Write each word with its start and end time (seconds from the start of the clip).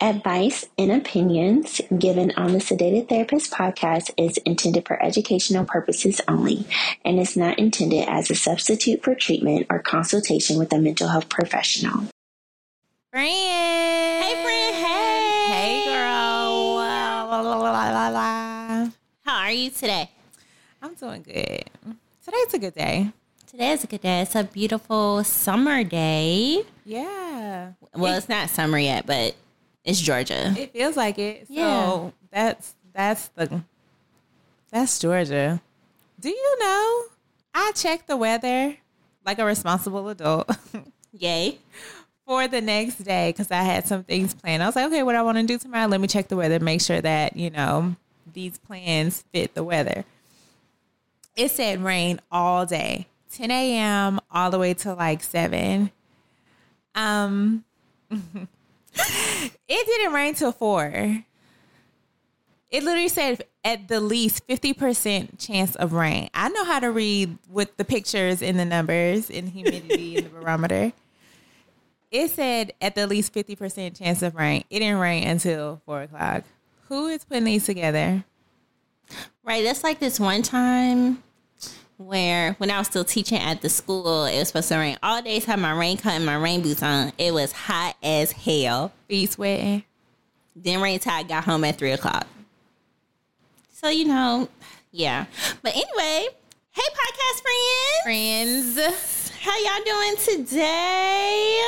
Advice 0.00 0.64
and 0.78 0.92
opinions 0.92 1.80
given 1.98 2.30
on 2.36 2.52
the 2.52 2.60
Sedated 2.60 3.08
Therapist 3.08 3.50
podcast 3.50 4.12
is 4.16 4.36
intended 4.46 4.86
for 4.86 5.02
educational 5.02 5.64
purposes 5.64 6.20
only 6.28 6.64
and 7.04 7.18
is 7.18 7.36
not 7.36 7.58
intended 7.58 8.08
as 8.08 8.30
a 8.30 8.36
substitute 8.36 9.02
for 9.02 9.16
treatment 9.16 9.66
or 9.68 9.80
consultation 9.80 10.56
with 10.56 10.72
a 10.72 10.78
mental 10.78 11.08
health 11.08 11.28
professional. 11.28 12.04
Friend. 13.10 13.26
Hey, 13.26 14.40
friend. 14.44 14.76
Hey. 14.76 15.46
Hey, 15.48 15.84
girl. 15.86 16.76
La, 16.76 17.40
la, 17.40 17.56
la, 17.58 17.90
la, 17.90 18.08
la. 18.08 18.90
How 19.24 19.38
are 19.46 19.50
you 19.50 19.70
today? 19.70 20.12
I'm 20.80 20.94
doing 20.94 21.22
good. 21.22 21.64
Today's 22.24 22.54
a 22.54 22.58
good 22.60 22.74
day. 22.76 23.10
Today 23.48 23.72
is 23.72 23.82
a 23.82 23.88
good 23.88 24.02
day. 24.02 24.20
It's 24.20 24.36
a 24.36 24.44
beautiful 24.44 25.24
summer 25.24 25.82
day. 25.82 26.62
Yeah. 26.84 27.72
Well, 27.96 28.16
it's 28.16 28.28
not 28.28 28.48
summer 28.48 28.78
yet, 28.78 29.04
but 29.04 29.34
it's 29.88 30.00
Georgia. 30.00 30.54
it 30.56 30.72
feels 30.72 30.96
like 30.96 31.18
it. 31.18 31.48
So 31.48 31.54
Yeah. 31.54 32.10
that's 32.30 32.74
that's 32.92 33.28
the 33.28 33.62
that's 34.70 34.98
Georgia. 34.98 35.60
Do 36.20 36.28
you 36.28 36.56
know? 36.60 37.04
I 37.54 37.72
checked 37.74 38.06
the 38.06 38.16
weather 38.16 38.76
like 39.24 39.38
a 39.38 39.44
responsible 39.44 40.08
adult 40.08 40.50
Yay. 41.12 41.58
for 42.26 42.46
the 42.48 42.60
next 42.60 42.96
day 42.98 43.30
because 43.30 43.50
I 43.50 43.62
had 43.62 43.86
some 43.88 44.04
things 44.04 44.34
planned. 44.34 44.62
I 44.62 44.66
was 44.66 44.76
like, 44.76 44.86
okay, 44.86 45.02
what 45.02 45.14
I 45.16 45.22
want 45.22 45.38
to 45.38 45.44
do 45.44 45.58
tomorrow, 45.58 45.86
let 45.88 46.00
me 46.00 46.06
check 46.08 46.28
the 46.28 46.36
weather, 46.36 46.60
make 46.60 46.80
sure 46.82 47.00
that, 47.00 47.36
you 47.36 47.50
know, 47.50 47.96
these 48.32 48.58
plans 48.58 49.24
fit 49.32 49.54
the 49.54 49.64
weather. 49.64 50.04
It 51.36 51.50
said 51.50 51.82
rain 51.82 52.20
all 52.30 52.66
day, 52.66 53.06
10 53.32 53.50
a.m. 53.50 54.20
all 54.30 54.50
the 54.50 54.58
way 54.58 54.74
to 54.74 54.92
like 54.94 55.22
7. 55.22 55.90
Um, 56.94 57.64
it 58.98 59.86
didn't 59.86 60.12
rain 60.12 60.34
till 60.34 60.52
4. 60.52 61.24
It 62.70 62.82
literally 62.82 63.08
said 63.08 63.44
at 63.64 63.88
the 63.88 64.00
least 64.00 64.46
50% 64.46 65.38
chance 65.38 65.74
of 65.76 65.92
rain. 65.92 66.28
I 66.34 66.48
know 66.50 66.64
how 66.64 66.80
to 66.80 66.90
read 66.90 67.38
with 67.48 67.76
the 67.76 67.84
pictures 67.84 68.42
and 68.42 68.58
the 68.58 68.64
numbers 68.64 69.30
and 69.30 69.48
humidity 69.48 70.16
and 70.16 70.26
the 70.26 70.30
barometer. 70.30 70.92
It 72.10 72.30
said 72.30 72.72
at 72.80 72.94
the 72.94 73.06
least 73.06 73.32
50% 73.32 73.98
chance 73.98 74.22
of 74.22 74.34
rain. 74.34 74.64
It 74.70 74.80
didn't 74.80 74.98
rain 74.98 75.26
until 75.26 75.80
4 75.86 76.02
o'clock. 76.02 76.44
Who 76.88 77.08
is 77.08 77.24
putting 77.24 77.44
these 77.44 77.66
together? 77.66 78.24
Right. 79.42 79.64
That's 79.64 79.82
like 79.82 79.98
this 79.98 80.20
one 80.20 80.42
time 80.42 81.22
where 81.98 82.52
when 82.54 82.70
I 82.70 82.78
was 82.78 82.86
still 82.86 83.04
teaching 83.04 83.38
at 83.38 83.60
the 83.60 83.68
school, 83.68 84.24
it 84.24 84.38
was 84.38 84.48
supposed 84.48 84.68
to 84.68 84.78
rain 84.78 84.96
all 85.02 85.20
day. 85.20 85.40
So 85.40 85.48
I 85.48 85.50
had 85.52 85.60
my 85.60 85.72
raincoat 85.72 86.12
and 86.12 86.24
my 86.24 86.36
rain 86.36 86.62
boots 86.62 86.82
on. 86.82 87.12
It 87.18 87.34
was 87.34 87.52
hot 87.52 87.96
as 88.02 88.32
hell. 88.32 88.92
Feet 89.08 89.32
sweating. 89.32 89.82
Then 90.56 90.80
rain 90.80 90.98
till 91.00 91.12
I 91.12 91.24
got 91.24 91.44
home 91.44 91.64
at 91.64 91.76
three 91.76 91.92
o'clock. 91.92 92.26
So 93.72 93.88
you 93.88 94.06
know, 94.06 94.48
yeah. 94.90 95.26
But 95.62 95.72
anyway, 95.72 96.28
hey 96.70 96.82
podcast 96.82 97.42
friends. 98.04 98.74
Friends. 98.74 99.18
How 99.40 99.56
y'all 99.56 99.84
doing 99.84 100.16
today? 100.44 101.60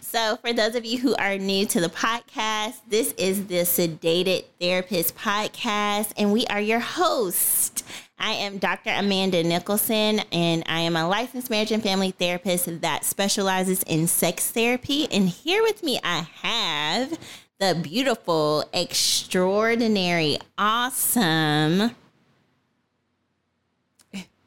So, 0.00 0.36
for 0.36 0.52
those 0.52 0.74
of 0.76 0.84
you 0.84 0.98
who 0.98 1.14
are 1.16 1.38
new 1.38 1.66
to 1.66 1.80
the 1.80 1.88
podcast, 1.88 2.74
this 2.88 3.12
is 3.18 3.46
the 3.46 3.62
Sedated 3.62 4.44
Therapist 4.60 5.16
podcast, 5.16 6.12
and 6.16 6.32
we 6.32 6.46
are 6.46 6.60
your 6.60 6.78
host. 6.78 7.84
I 8.20 8.32
am 8.32 8.58
Dr. 8.58 8.90
Amanda 8.90 9.42
Nicholson, 9.42 10.20
and 10.30 10.62
I 10.66 10.80
am 10.80 10.94
a 10.94 11.08
licensed 11.08 11.48
marriage 11.48 11.72
and 11.72 11.82
family 11.82 12.10
therapist 12.10 12.82
that 12.82 13.06
specializes 13.06 13.82
in 13.84 14.06
sex 14.06 14.50
therapy. 14.50 15.08
And 15.10 15.26
here 15.26 15.62
with 15.62 15.82
me, 15.82 15.98
I 16.04 16.28
have 16.42 17.18
the 17.58 17.80
beautiful, 17.82 18.68
extraordinary, 18.74 20.38
awesome. 20.58 21.92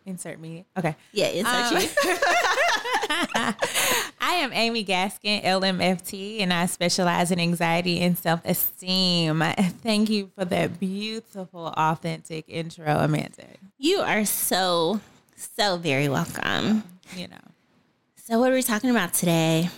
Insert 0.06 0.40
me. 0.40 0.66
Okay. 0.78 0.96
Yeah, 1.12 1.28
insert 1.28 1.54
Um, 1.54 1.78
actually. 1.78 1.90
I 4.20 4.34
am 4.36 4.52
Amie 4.54 4.84
Gaskin, 4.86 5.44
LMFT, 5.44 6.42
and 6.42 6.52
I 6.54 6.66
specialize 6.66 7.32
in 7.32 7.40
anxiety 7.40 8.00
and 8.02 8.18
self 8.18 8.42
esteem. 8.46 9.42
Thank 9.82 10.10
you 10.10 10.32
for 10.36 10.46
that 10.46 10.80
beautiful, 10.80 11.68
authentic 11.68 12.46
intro, 12.48 12.86
Amanda. 12.86 13.46
You 13.78 14.00
are 14.00 14.26
so, 14.26 15.00
so 15.36 15.78
very 15.78 16.10
welcome. 16.10 16.84
You 17.16 17.28
know, 17.30 17.38
So, 18.16 18.40
what 18.40 18.52
are 18.52 18.56
we 18.56 18.64
talking 18.64 18.90
about 18.90 19.14
today? 19.14 19.70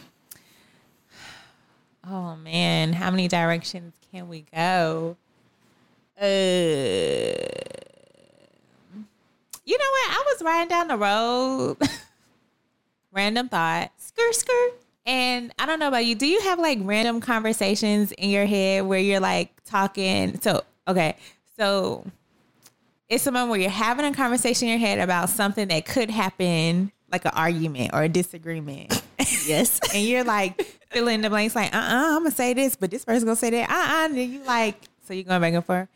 oh 2.07 2.35
man, 2.35 2.93
how 2.93 3.09
many 3.11 3.27
directions 3.27 3.93
can 4.11 4.27
we 4.27 4.45
go? 4.53 5.17
Uh, 6.21 6.25
you 9.65 9.77
know 9.77 9.83
what? 9.91 10.11
I 10.11 10.23
was 10.27 10.41
riding 10.43 10.69
down 10.69 10.87
the 10.87 10.97
road, 10.97 11.77
random 13.11 13.49
thought. 13.49 13.91
Skr, 13.99 14.29
skr. 14.31 14.69
And 15.07 15.53
I 15.59 15.65
don't 15.65 15.79
know 15.79 15.87
about 15.87 16.05
you. 16.05 16.15
Do 16.15 16.25
you 16.25 16.41
have 16.41 16.57
like 16.59 16.79
random 16.81 17.21
conversations 17.21 18.11
in 18.13 18.29
your 18.29 18.45
head 18.45 18.85
where 18.85 18.99
you're 18.99 19.19
like 19.19 19.51
talking? 19.63 20.39
So, 20.41 20.63
okay. 20.87 21.15
So 21.57 22.05
it's 23.07 23.27
a 23.27 23.31
moment 23.31 23.51
where 23.51 23.59
you're 23.59 23.69
having 23.69 24.05
a 24.05 24.13
conversation 24.13 24.67
in 24.67 24.79
your 24.79 24.87
head 24.87 24.99
about 24.99 25.29
something 25.29 25.67
that 25.67 25.85
could 25.85 26.09
happen, 26.09 26.91
like 27.11 27.23
an 27.25 27.31
argument 27.35 27.91
or 27.93 28.03
a 28.03 28.09
disagreement. 28.09 29.01
Yes. 29.47 29.79
and 29.93 30.03
you're 30.03 30.23
like 30.23 30.59
filling 30.91 31.21
the 31.21 31.29
blanks, 31.29 31.55
like, 31.55 31.73
uh 31.73 31.77
uh-uh, 31.77 31.93
uh, 31.93 32.15
I'm 32.15 32.19
going 32.21 32.31
to 32.31 32.35
say 32.35 32.53
this, 32.53 32.75
but 32.75 32.89
this 32.89 33.05
person's 33.05 33.23
going 33.23 33.35
to 33.35 33.39
say 33.39 33.49
that. 33.51 33.69
Uh 33.69 33.73
uh 33.73 34.05
And 34.05 34.33
you 34.33 34.43
like, 34.43 34.75
so 35.07 35.13
you're 35.13 35.23
going 35.23 35.39
back 35.39 35.53
and 35.53 35.63
forth. 35.63 35.87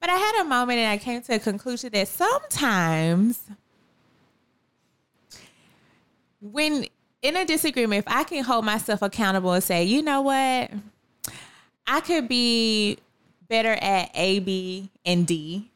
But 0.00 0.10
I 0.10 0.16
had 0.16 0.42
a 0.42 0.44
moment 0.44 0.78
and 0.78 0.88
I 0.88 0.98
came 0.98 1.22
to 1.22 1.34
a 1.34 1.38
conclusion 1.38 1.90
that 1.92 2.08
sometimes 2.08 3.40
when 6.40 6.86
in 7.20 7.36
a 7.36 7.44
disagreement, 7.44 8.06
if 8.06 8.12
I 8.12 8.24
can 8.24 8.44
hold 8.44 8.64
myself 8.64 9.02
accountable 9.02 9.52
and 9.52 9.62
say, 9.62 9.84
you 9.84 10.02
know 10.02 10.22
what, 10.22 10.70
I 11.86 12.00
could 12.00 12.28
be 12.28 12.98
better 13.48 13.72
at 13.72 14.10
A, 14.14 14.38
B, 14.38 14.90
and 15.04 15.26
D. 15.26 15.68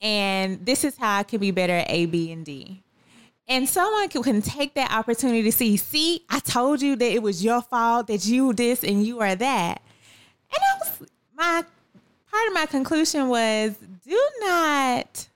And 0.00 0.64
this 0.64 0.82
is 0.82 0.96
how 0.96 1.18
I 1.18 1.22
could 1.22 1.40
be 1.40 1.50
better 1.50 1.74
at 1.74 1.90
A, 1.90 2.06
B, 2.06 2.32
and 2.32 2.44
D. 2.44 2.82
And 3.46 3.68
someone 3.68 4.08
can, 4.08 4.22
can 4.22 4.42
take 4.42 4.74
that 4.74 4.92
opportunity 4.92 5.42
to 5.42 5.52
see, 5.52 5.76
see, 5.76 6.24
I 6.30 6.38
told 6.38 6.80
you 6.80 6.96
that 6.96 7.12
it 7.12 7.22
was 7.22 7.44
your 7.44 7.60
fault, 7.62 8.06
that 8.06 8.24
you 8.26 8.52
this 8.52 8.82
and 8.82 9.04
you 9.04 9.20
are 9.20 9.34
that. 9.34 9.82
And 10.52 10.60
I 10.60 10.78
was 10.78 11.08
my 11.36 11.64
part 12.30 12.46
of 12.48 12.54
my 12.54 12.66
conclusion 12.66 13.28
was 13.28 13.74
do 14.06 14.28
not 14.40 15.28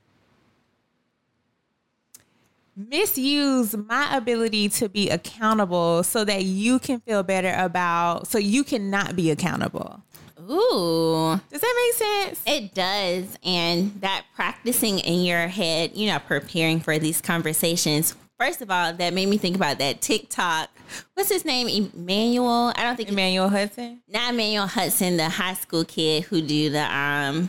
misuse 2.76 3.76
my 3.76 4.16
ability 4.16 4.68
to 4.68 4.88
be 4.88 5.08
accountable 5.10 6.02
so 6.02 6.24
that 6.24 6.42
you 6.44 6.78
can 6.78 7.00
feel 7.00 7.22
better 7.22 7.54
about 7.56 8.26
so 8.26 8.38
you 8.38 8.64
cannot 8.64 9.14
be 9.14 9.30
accountable. 9.30 10.02
Ooh, 10.50 11.40
Does 11.50 11.60
that 11.62 11.94
make 11.96 12.34
sense? 12.36 12.42
it 12.46 12.74
does. 12.74 13.38
And 13.44 13.98
that 14.02 14.24
practicing 14.34 14.98
in 14.98 15.24
your 15.24 15.46
head, 15.48 15.92
you 15.94 16.06
know, 16.08 16.18
preparing 16.18 16.80
for 16.80 16.98
these 16.98 17.20
conversations. 17.22 18.14
First 18.38 18.62
of 18.62 18.70
all, 18.70 18.92
that 18.92 19.14
made 19.14 19.28
me 19.28 19.38
think 19.38 19.54
about 19.56 19.78
that 19.78 20.00
TikTok. 20.00 20.68
What's 21.14 21.28
his 21.30 21.44
name? 21.44 21.68
Emmanuel. 21.68 22.72
I 22.76 22.82
don't 22.82 22.96
think 22.96 23.08
Emmanuel 23.08 23.48
Hudson. 23.48 24.02
not 24.08 24.32
Emmanuel 24.34 24.66
Hudson, 24.66 25.16
the 25.16 25.28
high 25.28 25.54
school 25.54 25.84
kid 25.84 26.24
who 26.24 26.42
do 26.42 26.70
the 26.70 26.82
um 26.94 27.48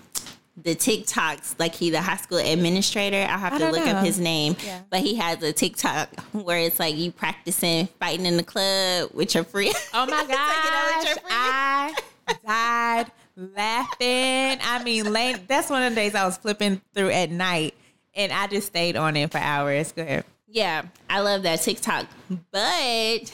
the 0.57 0.73
TikToks, 0.75 1.55
like 1.59 1.75
he 1.75 1.89
the 1.89 2.01
high 2.01 2.15
school 2.17 2.37
administrator. 2.37 3.25
I'll 3.29 3.39
have 3.39 3.53
I 3.53 3.57
to 3.57 3.71
look 3.71 3.85
know. 3.85 3.91
up 3.93 4.05
his 4.05 4.19
name. 4.19 4.55
Yeah. 4.63 4.81
But 4.89 5.01
he 5.01 5.15
has 5.15 5.41
a 5.43 5.51
TikTok 5.51 6.17
where 6.31 6.59
it's 6.59 6.79
like 6.79 6.95
you 6.95 7.11
practicing 7.11 7.87
fighting 7.99 8.25
in 8.25 8.37
the 8.37 8.43
club 8.43 9.09
with 9.13 9.35
your 9.35 9.43
friend. 9.43 9.73
Oh 9.93 10.05
my 10.05 10.21
Take 10.21 10.29
it 10.29 10.37
out 10.37 10.97
with 10.97 11.07
your 11.07 11.15
gosh. 11.29 12.03
I 12.27 13.03
died 13.05 13.11
laughing. 13.35 14.59
I 14.63 14.81
mean, 14.83 15.11
late, 15.11 15.47
that's 15.47 15.69
one 15.69 15.83
of 15.83 15.91
the 15.91 15.95
days 15.95 16.15
I 16.15 16.25
was 16.25 16.37
flipping 16.37 16.81
through 16.93 17.09
at 17.09 17.29
night, 17.31 17.73
and 18.15 18.31
I 18.31 18.47
just 18.47 18.67
stayed 18.67 18.95
on 18.95 19.15
it 19.17 19.31
for 19.31 19.37
hours. 19.39 19.91
Go 19.91 20.01
ahead. 20.03 20.25
Yeah, 20.55 20.83
I 21.09 21.19
love 21.19 21.43
that 21.43 21.61
TikTok. 21.61 22.07
But 22.51 23.31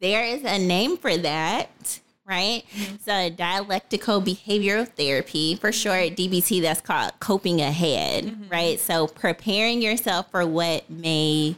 there 0.00 0.24
is 0.24 0.42
a 0.44 0.58
name 0.58 0.96
for 0.96 1.14
that, 1.14 2.00
right? 2.26 2.62
Mm-hmm. 2.74 2.96
So 3.04 3.28
dialectical 3.28 4.22
behavioral 4.22 4.88
therapy, 4.88 5.56
for 5.56 5.70
mm-hmm. 5.70 5.78
short, 5.78 6.16
DBT, 6.16 6.62
that's 6.62 6.80
called 6.80 7.12
coping 7.20 7.60
ahead, 7.60 8.24
mm-hmm. 8.24 8.48
right? 8.48 8.80
So 8.80 9.06
preparing 9.06 9.82
yourself 9.82 10.30
for 10.30 10.46
what 10.46 10.88
may 10.88 11.54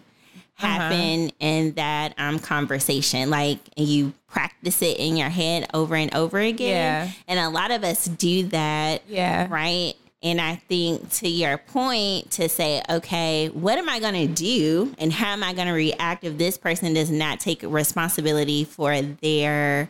uh-huh. 0.58 0.67
happen 0.67 1.31
in 1.38 1.73
that 1.75 2.14
um 2.19 2.38
conversation 2.38 3.29
like 3.29 3.58
you 3.76 4.12
practice 4.26 4.81
it 4.81 4.97
in 4.97 5.17
your 5.17 5.29
head 5.29 5.69
over 5.75 5.94
and 5.94 6.14
over 6.14 6.38
again 6.38 7.06
Yeah. 7.06 7.11
and 7.29 7.38
a 7.38 7.50
lot 7.50 7.70
of 7.70 7.85
us 7.85 8.06
do 8.06 8.44
that 8.44 9.03
Yeah. 9.06 9.49
right 9.50 9.94
and 10.23 10.41
I 10.41 10.57
think 10.57 11.11
to 11.15 11.29
your 11.29 11.59
point 11.59 12.31
to 12.33 12.49
say, 12.49 12.83
okay, 12.89 13.49
what 13.49 13.79
am 13.79 13.89
I 13.89 14.01
going 14.01 14.15
to 14.27 14.33
do 14.35 14.95
and 14.99 15.13
how 15.13 15.33
am 15.33 15.43
I 15.45 15.53
going 15.53 15.69
to 15.69 15.75
react 15.75 16.25
if 16.25 16.39
this 16.39 16.57
person 16.59 16.95
does 16.95 17.11
not 17.11 17.39
take 17.39 17.63
responsibility 17.63 18.65
for 18.65 19.01
their 19.01 19.89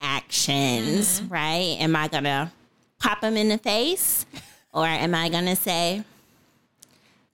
actions, 0.00 1.20
Mm-hmm. 1.20 1.32
right? 1.32 1.76
Am 1.80 1.94
I 1.94 2.08
going 2.08 2.24
to 2.24 2.50
pop 2.98 3.20
them 3.20 3.36
in 3.36 3.48
the 3.48 3.58
face 3.58 4.24
or 4.72 4.86
am 4.86 5.14
I 5.14 5.28
going 5.28 5.44
to 5.46 5.56
say, 5.56 6.04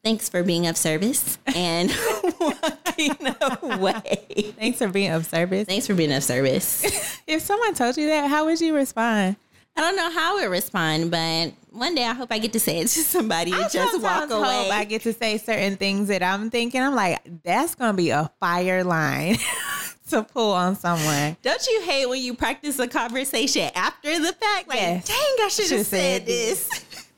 thanks 0.02 0.28
for 0.28 0.42
being 0.42 0.66
of 0.66 0.76
service 0.76 1.38
and 1.46 1.90
walking 2.40 3.16
away? 3.62 4.52
Thanks 4.58 4.78
for 4.78 4.88
being 4.88 5.12
of 5.12 5.26
service. 5.26 5.66
Thanks 5.66 5.86
for 5.86 5.94
being 5.94 6.12
of 6.12 6.24
service. 6.24 6.84
If 7.26 7.42
someone 7.42 7.74
told 7.74 7.96
you 7.96 8.06
that, 8.06 8.28
how 8.30 8.44
would 8.44 8.60
you 8.60 8.72
respond? 8.74 9.34
I 9.76 9.80
don't 9.82 9.96
know 9.96 10.10
how 10.10 10.38
I 10.38 10.42
would 10.42 10.50
respond, 10.50 11.10
but 11.10 11.52
one 11.70 11.94
day 11.94 12.04
I 12.06 12.14
hope 12.14 12.28
I 12.32 12.38
get 12.38 12.52
to 12.54 12.60
say 12.60 12.78
it 12.78 12.88
to 12.88 13.00
somebody 13.00 13.52
and 13.52 13.70
just 13.70 14.00
walk 14.00 14.20
Sometimes 14.28 14.32
hope 14.32 14.44
away. 14.44 14.70
I 14.70 14.84
get 14.84 15.02
to 15.02 15.12
say 15.12 15.36
certain 15.38 15.76
things 15.76 16.08
that 16.08 16.22
I'm 16.22 16.48
thinking. 16.50 16.80
I'm 16.80 16.94
like, 16.94 17.20
that's 17.42 17.74
gonna 17.74 17.92
be 17.92 18.10
a 18.10 18.30
fire 18.40 18.82
line 18.84 19.36
to 20.10 20.22
pull 20.22 20.52
on 20.52 20.76
someone. 20.76 21.36
Don't 21.42 21.66
you 21.66 21.82
hate 21.82 22.06
when 22.08 22.22
you 22.22 22.32
practice 22.34 22.78
a 22.78 22.88
conversation 22.88 23.70
after 23.74 24.18
the 24.18 24.32
fact? 24.32 24.68
Like, 24.68 24.78
Yes. 24.78 25.08
dang, 25.08 25.16
I 25.44 25.48
should 25.50 25.70
have 25.76 25.86
said 25.86 26.22
said 26.22 26.26
this. 26.26 26.70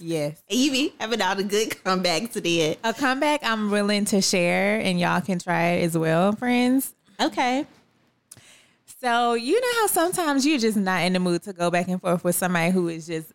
Yes. 0.00 0.42
and 0.50 0.58
you 0.58 0.70
be 0.70 0.92
having 1.00 1.22
all 1.22 1.34
the 1.34 1.44
good 1.44 1.70
comebacks 1.70 2.32
to 2.32 2.40
the 2.40 2.62
end. 2.62 2.76
A 2.84 2.92
comeback 2.92 3.40
I'm 3.42 3.70
willing 3.70 4.04
to 4.06 4.20
share, 4.20 4.78
and 4.78 5.00
y'all 5.00 5.20
can 5.22 5.38
try 5.38 5.68
it 5.68 5.84
as 5.84 5.96
well, 5.96 6.32
friends. 6.32 6.92
Okay. 7.18 7.64
So 9.04 9.34
you 9.34 9.60
know 9.60 9.68
how 9.82 9.86
sometimes 9.88 10.46
you're 10.46 10.58
just 10.58 10.78
not 10.78 11.02
in 11.02 11.12
the 11.12 11.20
mood 11.20 11.42
to 11.42 11.52
go 11.52 11.70
back 11.70 11.88
and 11.88 12.00
forth 12.00 12.24
with 12.24 12.36
somebody 12.36 12.70
who 12.70 12.88
is 12.88 13.06
just 13.06 13.32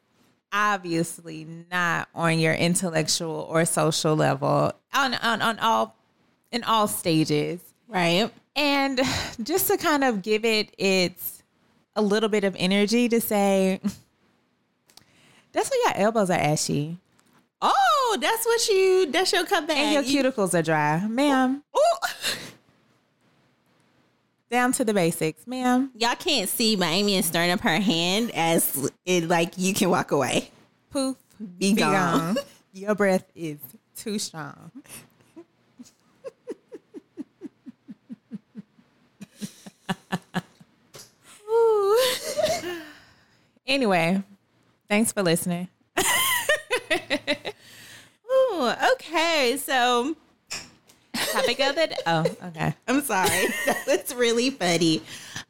obviously 0.51 1.45
not 1.69 2.09
on 2.15 2.39
your 2.39 2.55
intellectual 2.55 3.45
or 3.47 3.65
social 3.65 4.15
level 4.15 4.71
on 4.95 5.13
on, 5.13 5.41
on 5.43 5.59
all 5.59 5.95
in 6.51 6.63
all 6.63 6.87
stages. 6.87 7.61
Right. 7.87 8.31
And 8.55 8.99
just 9.43 9.67
to 9.67 9.77
kind 9.77 10.03
of 10.03 10.23
give 10.23 10.43
it 10.43 10.73
its 10.79 11.43
a 11.95 12.01
little 12.01 12.29
bit 12.29 12.43
of 12.45 12.55
energy 12.57 13.07
to 13.09 13.21
say 13.21 13.79
that's 15.51 15.69
why 15.69 15.83
your 15.85 16.05
elbows 16.05 16.31
are 16.31 16.39
ashy 16.39 16.97
Oh, 17.61 18.17
that's 18.21 18.45
what 18.45 18.67
you, 18.69 19.11
that's 19.11 19.33
your 19.33 19.45
comeback. 19.45 19.75
and 19.75 19.93
your 19.93 20.01
You- 20.03 20.23
cuticles 20.31 20.57
are 20.57 20.61
dry, 20.61 21.05
ma'am. 21.07 21.61
Ooh. 21.77 21.98
Down 24.49 24.71
to 24.73 24.83
the 24.83 24.93
basics, 24.93 25.45
ma'am. 25.45 25.91
Y'all 25.95 26.15
can't 26.15 26.49
see, 26.49 26.75
but 26.75 26.87
Amie 26.87 27.17
is 27.17 27.25
stirring 27.27 27.51
up 27.51 27.59
her 27.61 27.79
hand 27.79 28.31
as 28.33 28.89
it 29.05 29.27
like 29.27 29.53
you 29.57 29.73
can 29.75 29.91
walk 29.91 30.11
away. 30.11 30.49
Poof, 30.89 31.17
Be 31.59 31.73
gone. 31.73 32.35
Your 32.73 32.95
breath 32.95 33.25
is 33.35 33.59
too 33.95 34.17
strong. 34.17 34.71
anyway, 43.67 44.23
thanks 44.87 45.11
for 45.11 45.21
listening. 45.23 45.67
Ooh, 48.31 48.71
okay. 48.93 49.57
So 49.61 50.15
Topic 51.31 51.59
of 51.59 51.75
the 51.75 51.87
day. 51.87 51.97
oh, 52.05 52.25
okay. 52.47 52.75
I'm 52.87 53.01
sorry. 53.01 53.29
that 53.65 53.83
was 53.87 54.15
really 54.15 54.49
funny. 54.49 55.01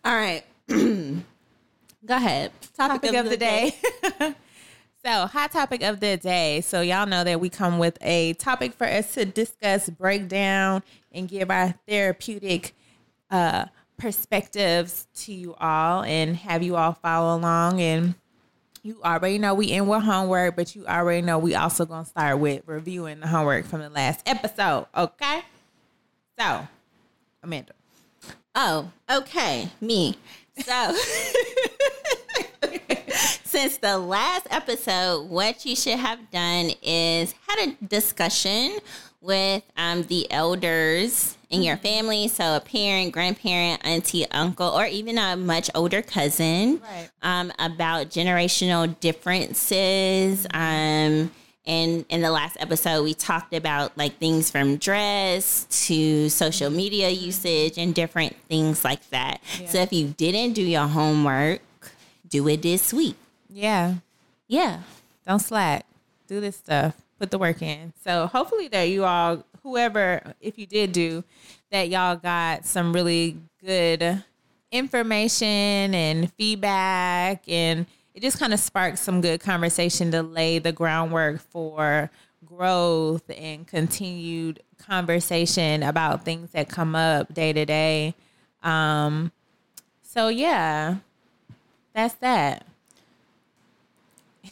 All 0.03 0.15
right. 0.15 0.43
Go 0.67 2.15
ahead. 2.15 2.51
Topic 2.75 3.13
of 3.13 3.29
the 3.29 3.37
day. 3.37 3.75
so, 5.05 5.25
hot 5.27 5.51
topic 5.51 5.83
of 5.83 5.99
the 5.99 6.17
day. 6.17 6.61
So, 6.61 6.81
y'all 6.81 7.05
know 7.05 7.23
that 7.23 7.39
we 7.39 7.49
come 7.49 7.77
with 7.77 7.97
a 8.01 8.33
topic 8.33 8.73
for 8.73 8.87
us 8.87 9.13
to 9.13 9.25
discuss, 9.25 9.89
break 9.89 10.27
down, 10.27 10.83
and 11.11 11.27
give 11.27 11.51
our 11.51 11.75
therapeutic 11.87 12.73
uh, 13.29 13.65
perspectives 13.97 15.07
to 15.13 15.33
you 15.33 15.55
all 15.55 16.03
and 16.03 16.35
have 16.37 16.63
you 16.63 16.75
all 16.75 16.93
follow 16.93 17.37
along. 17.37 17.81
And 17.81 18.15
you 18.81 19.01
already 19.03 19.37
know 19.37 19.53
we 19.53 19.71
in 19.71 19.87
with 19.87 20.03
homework, 20.03 20.55
but 20.55 20.75
you 20.75 20.85
already 20.87 21.21
know 21.21 21.37
we 21.37 21.55
also 21.55 21.85
gonna 21.85 22.05
start 22.05 22.39
with 22.39 22.63
reviewing 22.65 23.19
the 23.19 23.27
homework 23.27 23.65
from 23.65 23.81
the 23.81 23.89
last 23.89 24.27
episode. 24.27 24.87
Okay. 24.95 25.41
So, 26.39 26.67
Amanda. 27.43 27.73
Oh, 28.55 28.89
okay. 29.11 29.69
Me. 29.81 30.15
So, 30.63 30.95
since 33.43 33.77
the 33.77 33.97
last 33.97 34.47
episode, 34.49 35.29
what 35.29 35.65
you 35.65 35.75
should 35.75 35.97
have 35.99 36.31
done 36.31 36.71
is 36.81 37.33
had 37.47 37.69
a 37.69 37.85
discussion 37.85 38.77
with 39.21 39.63
um, 39.75 40.03
the 40.03 40.31
elders 40.31 41.37
in 41.49 41.61
your 41.61 41.75
family. 41.75 42.29
So, 42.29 42.55
a 42.55 42.61
parent, 42.61 43.11
grandparent, 43.11 43.81
auntie, 43.85 44.29
uncle, 44.31 44.69
or 44.69 44.85
even 44.85 45.17
a 45.17 45.35
much 45.35 45.69
older 45.75 46.01
cousin 46.01 46.79
Right. 46.81 47.09
um, 47.21 47.51
about 47.59 48.09
generational 48.09 48.97
differences. 49.01 50.47
Um, 50.53 51.31
and 51.69 52.03
in 52.09 52.21
the 52.21 52.31
last 52.31 52.57
episode, 52.59 53.03
we 53.03 53.13
talked 53.13 53.53
about 53.53 53.95
like 53.95 54.17
things 54.17 54.49
from 54.49 54.77
dress 54.77 55.67
to 55.85 56.27
social 56.29 56.71
media 56.71 57.11
mm-hmm. 57.11 57.25
usage 57.25 57.77
and 57.77 57.93
different 57.93 58.35
things 58.49 58.83
like 58.83 59.07
that. 59.11 59.39
So 59.67 59.77
if 59.77 59.93
you 59.93 60.07
didn't 60.07 60.53
do 60.53 60.63
your 60.63 60.87
homework, 60.87 61.61
do 62.27 62.47
it 62.47 62.63
this 62.63 62.91
week. 62.91 63.15
Yeah. 63.51 63.97
Yeah. 64.47 64.79
Don't 65.27 65.37
slack. 65.37 65.85
Do 66.25 66.41
this 66.41 66.55
stuff. 66.55 66.95
Put 67.19 67.29
the 67.29 67.37
work 67.37 67.61
in. 67.61 67.93
So 68.03 68.25
hopefully 68.25 68.67
that 68.69 68.85
you 68.89 69.05
all, 69.05 69.45
whoever, 69.61 70.33
if 70.41 70.57
you 70.57 70.65
did 70.65 70.91
do, 70.91 71.23
that 71.71 71.89
y'all 71.89 72.15
got 72.15 72.65
some 72.65 72.93
really 72.93 73.37
good 73.63 74.23
information 74.71 75.93
and 75.93 76.33
feedback 76.33 77.43
and 77.47 77.85
it 78.19 78.21
just 78.21 78.37
kind 78.37 78.53
of 78.53 78.59
sparked 78.59 78.97
some 78.97 79.21
good 79.21 79.39
conversation 79.39 80.11
to 80.11 80.21
lay 80.21 80.59
the 80.59 80.73
groundwork 80.73 81.39
for 81.39 82.11
growth 82.45 83.23
and 83.29 83.65
continued 83.65 84.61
conversation 84.77 85.83
about 85.83 86.25
things 86.25 86.51
that 86.51 86.67
come 86.67 86.97
up 86.97 87.33
day 87.33 87.53
to 87.53 87.65
day. 87.65 88.13
Um 88.61 89.31
so 90.01 90.27
yeah. 90.27 90.97
That's 91.93 92.15
that. 92.15 92.65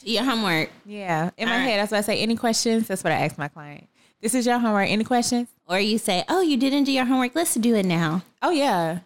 Your 0.02 0.24
homework. 0.24 0.70
Yeah. 0.86 1.28
In 1.36 1.46
my 1.46 1.56
right. 1.56 1.64
head, 1.64 1.80
that's 1.80 1.92
what 1.92 1.98
I 1.98 2.00
say. 2.00 2.20
Any 2.20 2.36
questions? 2.36 2.88
That's 2.88 3.04
what 3.04 3.12
I 3.12 3.16
ask 3.16 3.36
my 3.36 3.48
client. 3.48 3.86
This 4.22 4.34
is 4.34 4.46
your 4.46 4.58
homework. 4.58 4.88
Any 4.88 5.04
questions? 5.04 5.46
Or 5.66 5.78
you 5.78 5.98
say, 5.98 6.24
oh, 6.30 6.40
you 6.40 6.56
didn't 6.56 6.84
do 6.84 6.92
your 6.92 7.04
homework. 7.04 7.34
Let's 7.34 7.52
do 7.52 7.74
it 7.74 7.84
now. 7.84 8.22
Oh 8.40 8.50
yeah. 8.50 9.00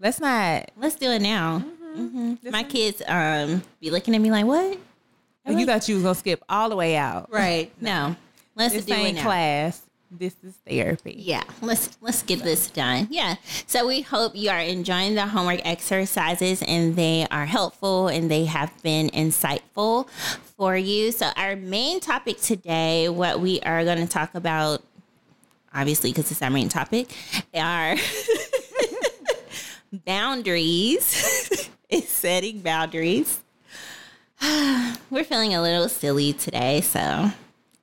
Let's 0.00 0.20
not. 0.20 0.70
Let's 0.74 0.94
do 0.94 1.10
it 1.10 1.20
now. 1.20 1.62
Mhm. 1.96 2.50
My 2.50 2.62
kids 2.62 3.02
um 3.06 3.62
be 3.80 3.90
looking 3.90 4.14
at 4.14 4.20
me 4.20 4.30
like, 4.30 4.44
what? 4.46 4.78
Oh, 5.46 5.52
you 5.52 5.64
thought 5.66 5.88
you 5.88 5.94
was 5.94 6.04
gonna 6.04 6.14
skip 6.14 6.42
all 6.48 6.68
the 6.68 6.76
way 6.76 6.96
out. 6.96 7.30
Right. 7.32 7.72
No. 7.80 8.16
Let's 8.54 8.74
This 8.74 8.84
do 8.86 8.94
it 8.94 9.14
now. 9.14 9.22
class. 9.22 9.82
This 10.10 10.34
is 10.42 10.54
therapy. 10.66 11.14
Yeah, 11.18 11.44
let's 11.60 11.96
let's 12.00 12.22
get 12.22 12.42
this 12.42 12.70
done. 12.70 13.08
Yeah. 13.10 13.36
So 13.66 13.86
we 13.86 14.00
hope 14.00 14.34
you 14.34 14.48
are 14.50 14.58
enjoying 14.60 15.14
the 15.14 15.26
homework 15.26 15.60
exercises 15.66 16.62
and 16.62 16.96
they 16.96 17.26
are 17.30 17.44
helpful 17.46 18.08
and 18.08 18.30
they 18.30 18.46
have 18.46 18.72
been 18.82 19.10
insightful 19.10 20.08
for 20.56 20.76
you. 20.76 21.12
So 21.12 21.28
our 21.36 21.56
main 21.56 22.00
topic 22.00 22.40
today, 22.40 23.08
what 23.10 23.40
we 23.40 23.60
are 23.60 23.84
going 23.84 23.98
to 23.98 24.06
talk 24.08 24.34
about 24.34 24.82
obviously 25.74 26.10
because 26.10 26.30
it's 26.32 26.40
our 26.42 26.50
main 26.50 26.68
topic, 26.70 27.10
are 27.54 27.94
boundaries. 29.92 31.68
is 31.90 32.08
setting 32.08 32.60
boundaries. 32.60 33.40
We're 35.10 35.24
feeling 35.24 35.54
a 35.54 35.62
little 35.62 35.88
silly 35.88 36.32
today, 36.32 36.80
so 36.80 37.30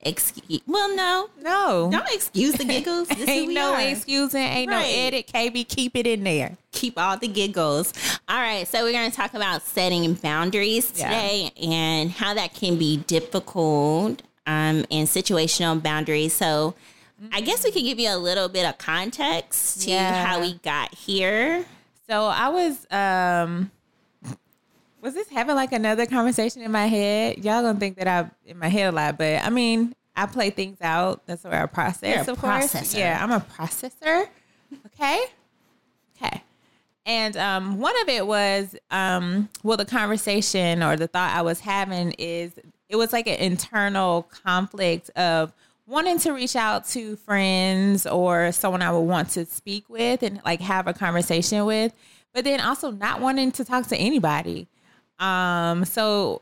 excuse 0.01 0.61
well 0.67 0.95
no. 0.95 1.29
No. 1.41 1.89
Don't 1.91 2.09
excuse 2.13 2.53
the 2.53 2.63
giggles. 2.65 3.07
This 3.09 3.27
ain't 3.29 3.53
no 3.53 3.73
are. 3.73 3.81
excusing. 3.81 4.41
Ain't 4.41 4.69
no 4.69 4.77
Right. 4.77 4.85
edit. 4.95 5.27
KB, 5.33 5.67
keep 5.67 5.95
it 5.95 6.05
in 6.07 6.23
there. 6.23 6.57
Keep 6.71 6.97
all 6.99 7.17
the 7.17 7.27
giggles. 7.27 7.93
All 8.29 8.37
right, 8.39 8.67
so 8.67 8.83
we're 8.83 8.91
going 8.93 9.09
to 9.09 9.15
talk 9.15 9.33
about 9.33 9.63
setting 9.63 10.13
boundaries 10.13 10.93
Yeah. 10.95 11.05
today 11.09 11.51
and 11.61 12.11
how 12.11 12.33
that 12.35 12.53
can 12.53 12.77
be 12.77 12.97
difficult 12.97 14.21
um, 14.47 14.85
and 14.91 15.07
situational 15.07 15.81
boundaries. 15.81 16.33
So 16.33 16.75
I 17.33 17.41
guess 17.41 17.63
we 17.63 17.71
could 17.71 17.83
give 17.83 17.99
you 17.99 18.09
a 18.13 18.17
little 18.17 18.47
bit 18.47 18.65
of 18.65 18.77
context 18.77 19.81
to 19.83 19.89
Yeah. 19.91 20.25
how 20.25 20.39
we 20.39 20.53
got 20.55 20.93
here. 20.93 21.65
So 22.07 22.25
I 22.25 22.49
was 22.49 22.85
um 22.91 23.71
was 25.05 25.13
this 25.13 25.29
having 25.29 25.55
like 25.55 25.71
another 25.71 26.07
conversation 26.07 26.63
in 26.63 26.71
my 26.71 26.87
head? 26.87 27.37
Y'all 27.37 27.61
gonna 27.61 27.79
think 27.79 27.97
that 27.97 28.07
I'm 28.07 28.31
in 28.45 28.57
my 28.57 28.67
head 28.67 28.91
a 28.91 28.95
lot, 28.95 29.17
but 29.19 29.43
I 29.43 29.49
mean 29.51 29.95
I 30.15 30.25
play 30.25 30.49
things 30.49 30.79
out. 30.81 31.25
That's 31.27 31.43
where 31.43 31.61
I 31.61 31.65
process, 31.67 32.27
of 32.27 32.39
course. 32.39 32.73
processor. 32.73 32.97
Yeah, 32.97 33.19
I'm 33.21 33.31
a 33.31 33.39
processor. 33.39 34.27
Okay. 34.87 35.25
Okay. 36.17 36.41
And 37.05 37.37
um, 37.37 37.79
one 37.79 37.93
of 38.01 38.09
it 38.09 38.25
was, 38.25 38.75
um, 38.89 39.49
well, 39.61 39.77
the 39.77 39.85
conversation 39.85 40.81
or 40.81 40.95
the 40.95 41.07
thought 41.07 41.35
I 41.35 41.43
was 41.43 41.59
having 41.59 42.13
is 42.13 42.53
it 42.89 42.95
was 42.95 43.13
like 43.13 43.27
an 43.27 43.35
internal 43.35 44.23
conflict 44.23 45.11
of 45.11 45.53
wanting 45.85 46.17
to 46.19 46.31
reach 46.31 46.55
out 46.55 46.87
to 46.87 47.15
friends 47.17 48.07
or 48.07 48.51
someone 48.51 48.81
I 48.81 48.91
would 48.91 49.01
want 49.01 49.29
to 49.31 49.45
speak 49.45 49.87
with 49.87 50.23
and 50.23 50.41
like 50.43 50.61
have 50.61 50.87
a 50.87 50.93
conversation 50.93 51.65
with, 51.65 51.93
but 52.33 52.43
then 52.43 52.59
also 52.59 52.89
not 52.89 53.21
wanting 53.21 53.51
to 53.51 53.63
talk 53.63 53.85
to 53.89 53.97
anybody. 53.97 54.67
Um, 55.19 55.85
so 55.85 56.41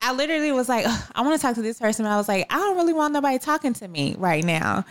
I 0.00 0.12
literally 0.12 0.52
was 0.52 0.68
like, 0.68 0.86
I 1.14 1.22
want 1.22 1.38
to 1.38 1.42
talk 1.42 1.54
to 1.56 1.62
this 1.62 1.78
person. 1.78 2.06
I 2.06 2.16
was 2.16 2.28
like, 2.28 2.46
I 2.52 2.58
don't 2.58 2.76
really 2.76 2.92
want 2.92 3.14
nobody 3.14 3.38
talking 3.38 3.72
to 3.74 3.88
me 3.88 4.14
right 4.18 4.44
now. 4.44 4.84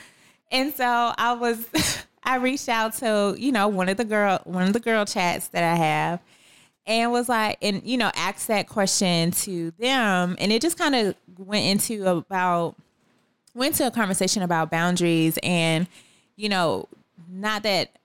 And 0.51 0.73
so 0.73 1.13
I 1.17 1.33
was, 1.33 1.67
I 2.23 2.37
reached 2.37 2.69
out 2.69 2.93
to, 2.95 3.35
you 3.37 3.51
know, 3.51 3.67
one 3.67 3.89
of 3.89 3.97
the 3.97 4.05
girl, 4.05 4.39
one 4.45 4.63
of 4.63 4.73
the 4.73 4.79
girl 4.79 5.05
chats 5.05 5.49
that 5.49 5.63
I 5.63 5.75
have 5.75 6.19
and 6.85 7.11
was 7.11 7.29
like, 7.29 7.57
and, 7.61 7.81
you 7.83 7.97
know, 7.97 8.11
asked 8.15 8.47
that 8.47 8.67
question 8.67 9.31
to 9.31 9.71
them. 9.79 10.35
And 10.39 10.51
it 10.51 10.61
just 10.61 10.77
kind 10.77 10.95
of 10.95 11.15
went 11.37 11.65
into 11.65 12.07
about, 12.07 12.75
went 13.53 13.75
to 13.75 13.87
a 13.87 13.91
conversation 13.91 14.41
about 14.41 14.71
boundaries 14.71 15.37
and, 15.43 15.87
you 16.35 16.49
know, 16.49 16.87
not 17.29 17.63
that 17.63 17.97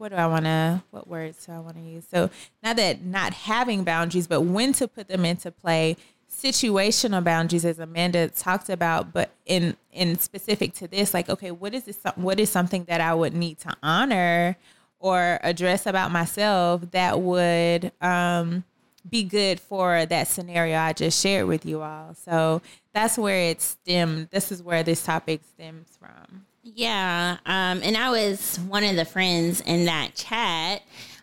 what 0.00 0.12
do 0.12 0.16
I 0.16 0.26
want 0.26 0.46
to, 0.46 0.82
what 0.90 1.06
words 1.06 1.44
do 1.44 1.52
I 1.52 1.58
want 1.58 1.76
to 1.76 1.82
use? 1.82 2.04
So, 2.10 2.30
not 2.62 2.76
that 2.76 3.04
not 3.04 3.34
having 3.34 3.84
boundaries, 3.84 4.26
but 4.26 4.40
when 4.40 4.72
to 4.74 4.88
put 4.88 5.08
them 5.08 5.26
into 5.26 5.50
play, 5.50 5.98
situational 6.30 7.22
boundaries, 7.22 7.66
as 7.66 7.78
Amanda 7.78 8.28
talked 8.28 8.70
about, 8.70 9.12
but 9.12 9.30
in 9.44 9.76
in 9.92 10.18
specific 10.18 10.72
to 10.74 10.88
this, 10.88 11.12
like, 11.12 11.28
okay, 11.28 11.50
what 11.50 11.74
is 11.74 11.84
this? 11.84 11.98
What 12.14 12.40
is 12.40 12.48
something 12.48 12.84
that 12.84 13.02
I 13.02 13.12
would 13.12 13.34
need 13.34 13.58
to 13.58 13.76
honor 13.82 14.56
or 15.00 15.38
address 15.42 15.86
about 15.86 16.10
myself 16.10 16.90
that 16.92 17.20
would 17.20 17.92
um, 18.00 18.64
be 19.08 19.22
good 19.22 19.60
for 19.60 20.06
that 20.06 20.28
scenario 20.28 20.78
I 20.78 20.94
just 20.94 21.20
shared 21.20 21.46
with 21.46 21.66
you 21.66 21.82
all? 21.82 22.14
So 22.14 22.62
that's 22.94 23.18
where 23.18 23.50
it 23.50 23.60
stemmed. 23.60 24.28
This 24.30 24.50
is 24.50 24.62
where 24.62 24.82
this 24.82 25.04
topic 25.04 25.42
stems 25.54 25.98
from. 26.00 26.46
Yeah. 26.62 27.38
Um, 27.46 27.80
and 27.82 27.96
I 27.96 28.10
was 28.10 28.58
one 28.68 28.84
of 28.84 28.96
the 28.96 29.04
friends 29.04 29.60
in 29.60 29.86
that 29.86 30.14
chat. 30.14 30.82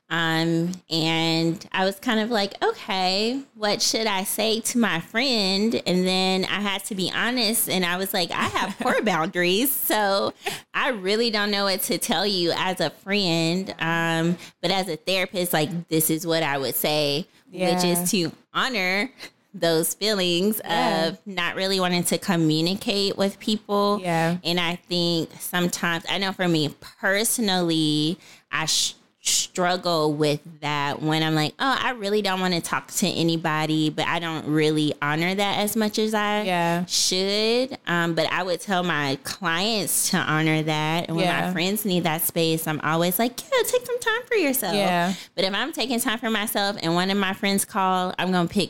Um, 0.09 0.71
and 0.89 1.67
I 1.73 1.83
was 1.83 1.99
kind 1.99 2.21
of 2.21 2.29
like, 2.31 2.53
okay, 2.63 3.41
what 3.55 3.81
should 3.81 4.07
I 4.07 4.23
say 4.23 4.61
to 4.61 4.77
my 4.77 5.01
friend? 5.01 5.81
And 5.85 6.07
then 6.07 6.45
I 6.45 6.61
had 6.61 6.85
to 6.85 6.95
be 6.95 7.11
honest, 7.13 7.69
and 7.69 7.85
I 7.85 7.97
was 7.97 8.13
like, 8.13 8.31
I 8.31 8.45
have 8.45 8.77
poor 8.79 9.01
boundaries, 9.01 9.69
so 9.69 10.33
I 10.73 10.89
really 10.89 11.29
don't 11.29 11.51
know 11.51 11.65
what 11.65 11.81
to 11.83 11.97
tell 11.97 12.25
you 12.25 12.53
as 12.55 12.79
a 12.79 12.89
friend. 12.89 13.75
Um, 13.79 14.37
but 14.61 14.71
as 14.71 14.87
a 14.87 14.95
therapist, 14.95 15.51
like 15.51 15.89
this 15.89 16.09
is 16.09 16.25
what 16.25 16.41
I 16.41 16.57
would 16.57 16.75
say, 16.75 17.27
which 17.51 17.83
is 17.83 18.09
to 18.11 18.31
honor 18.53 19.11
those 19.59 19.93
feelings 19.93 20.61
Yeah. 20.63 21.07
of 21.07 21.17
not 21.25 21.55
really 21.55 21.79
wanting 21.79 22.03
to 22.05 22.17
communicate 22.17 23.17
with 23.17 23.39
people. 23.39 23.99
Yeah. 24.01 24.37
And 24.43 24.59
I 24.59 24.75
think 24.87 25.29
sometimes, 25.39 26.03
I 26.09 26.17
know 26.17 26.31
for 26.31 26.47
me 26.47 26.69
personally, 27.01 28.17
I 28.51 28.65
sh- 28.65 28.93
struggle 29.19 30.13
with 30.13 30.39
that 30.61 31.01
when 31.01 31.21
I'm 31.21 31.35
like, 31.35 31.53
oh, 31.59 31.77
I 31.81 31.89
really 31.91 32.21
don't 32.21 32.39
want 32.39 32.53
to 32.53 32.61
talk 32.61 32.87
to 32.91 33.07
anybody, 33.07 33.89
but 33.89 34.07
I 34.07 34.19
don't 34.19 34.45
really 34.47 34.93
honor 35.01 35.35
that 35.35 35.59
as 35.59 35.75
much 35.75 35.99
as 35.99 36.13
I 36.13 36.43
Yeah. 36.43 36.85
should. 36.85 37.77
Um, 37.87 38.13
but 38.13 38.31
I 38.31 38.43
would 38.43 38.61
tell 38.61 38.83
my 38.83 39.17
clients 39.23 40.11
to 40.11 40.17
honor 40.17 40.63
that. 40.63 41.07
And 41.09 41.17
when 41.17 41.25
Yeah. 41.25 41.47
my 41.47 41.51
friends 41.51 41.83
need 41.83 42.03
that 42.05 42.21
space, 42.21 42.67
I'm 42.67 42.79
always 42.81 43.19
like, 43.19 43.37
yeah, 43.41 43.63
take 43.67 43.85
some 43.85 43.99
time 43.99 44.21
for 44.27 44.35
yourself. 44.35 44.75
Yeah. 44.75 45.13
But 45.35 45.43
if 45.43 45.53
I'm 45.53 45.73
taking 45.73 45.99
time 45.99 46.19
for 46.19 46.29
myself 46.29 46.77
and 46.81 46.93
one 46.95 47.09
of 47.09 47.17
my 47.17 47.33
friends 47.33 47.65
call, 47.65 48.13
I'm 48.17 48.31
going 48.31 48.47
to 48.47 48.53
pick 48.53 48.69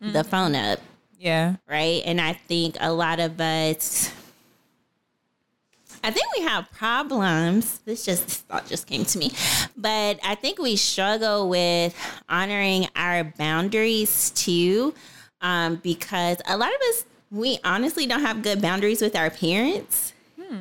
the 0.00 0.06
Mm-hmm. 0.06 0.28
phone 0.28 0.54
up 0.54 0.80
Yeah. 1.18 1.56
right? 1.68 2.02
And 2.04 2.20
I 2.20 2.34
think 2.34 2.76
a 2.80 2.92
lot 2.92 3.18
of 3.20 3.40
us, 3.40 4.12
I 6.04 6.10
think 6.10 6.26
we 6.36 6.42
have 6.44 6.70
problems. 6.70 7.78
This 7.84 8.04
just 8.04 8.24
this 8.26 8.36
thought 8.38 8.66
just 8.66 8.86
came 8.86 9.04
to 9.06 9.18
me, 9.18 9.32
but 9.76 10.20
I 10.22 10.34
think 10.36 10.58
we 10.58 10.76
struggle 10.76 11.48
with 11.48 11.94
honoring 12.28 12.88
our 12.94 13.24
boundaries 13.24 14.30
too, 14.30 14.94
um, 15.40 15.76
because 15.76 16.38
a 16.46 16.56
lot 16.56 16.68
of 16.74 16.80
us 16.90 17.04
we 17.30 17.58
honestly 17.64 18.06
don't 18.06 18.20
have 18.20 18.42
good 18.42 18.62
boundaries 18.62 19.00
with 19.02 19.16
our 19.16 19.30
parents. 19.30 20.12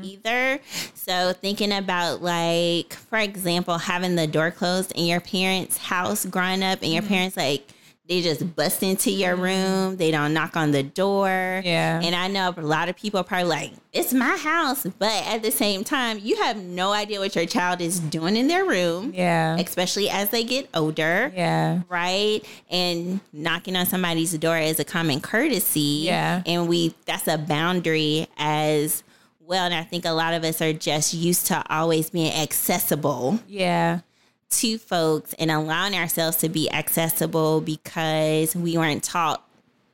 Either. 0.01 0.59
So, 0.95 1.31
thinking 1.33 1.71
about, 1.71 2.19
like, 2.23 2.91
for 2.93 3.19
example, 3.19 3.77
having 3.77 4.15
the 4.15 4.25
door 4.25 4.49
closed 4.49 4.91
in 4.93 5.05
your 5.05 5.19
parents' 5.19 5.77
house 5.77 6.25
growing 6.25 6.63
up, 6.63 6.81
and 6.81 6.91
your 6.91 7.03
parents, 7.03 7.37
like, 7.37 7.67
they 8.07 8.21
just 8.21 8.55
bust 8.55 8.83
into 8.83 9.09
your 9.09 9.35
room. 9.35 9.97
They 9.97 10.11
don't 10.11 10.33
knock 10.33 10.55
on 10.55 10.69
the 10.71 10.83
door. 10.83 11.61
Yeah. 11.65 11.99
And 12.03 12.13
I 12.15 12.27
know 12.27 12.53
a 12.55 12.61
lot 12.61 12.87
of 12.87 12.95
people 12.95 13.19
are 13.19 13.23
probably 13.23 13.49
like, 13.49 13.73
it's 13.93 14.13
my 14.13 14.37
house. 14.37 14.85
But 14.99 15.25
at 15.25 15.41
the 15.41 15.49
same 15.51 15.83
time, 15.83 16.19
you 16.21 16.35
have 16.43 16.55
no 16.57 16.91
idea 16.91 17.19
what 17.19 17.35
your 17.35 17.47
child 17.47 17.81
is 17.81 17.99
doing 17.99 18.35
in 18.35 18.47
their 18.47 18.63
room, 18.63 19.11
Yeah. 19.15 19.57
especially 19.57 20.07
as 20.09 20.29
they 20.29 20.43
get 20.43 20.69
older. 20.75 21.31
Yeah. 21.35 21.81
Right. 21.89 22.41
And 22.69 23.21
knocking 23.33 23.75
on 23.75 23.87
somebody's 23.87 24.33
door 24.37 24.57
is 24.59 24.79
a 24.79 24.85
common 24.85 25.19
courtesy. 25.19 26.01
Yeah. 26.03 26.43
And 26.45 26.67
we, 26.69 26.93
that's 27.07 27.27
a 27.27 27.39
boundary 27.39 28.27
as 28.37 29.01
well. 29.39 29.65
And 29.65 29.73
I 29.73 29.83
think 29.83 30.05
a 30.05 30.11
lot 30.11 30.33
of 30.35 30.43
us 30.43 30.61
are 30.61 30.73
just 30.73 31.13
used 31.15 31.47
to 31.47 31.63
always 31.73 32.11
being 32.11 32.31
accessible 32.33 33.39
Yeah. 33.47 34.01
To 34.49 34.77
folks 34.77 35.33
and 35.33 35.51
allowing 35.51 35.95
ourselves 35.95 36.37
to 36.37 36.49
be 36.49 36.71
accessible 36.71 37.61
because 37.61 38.55
we 38.55 38.77
weren't 38.77 39.03
taught, 39.03 39.45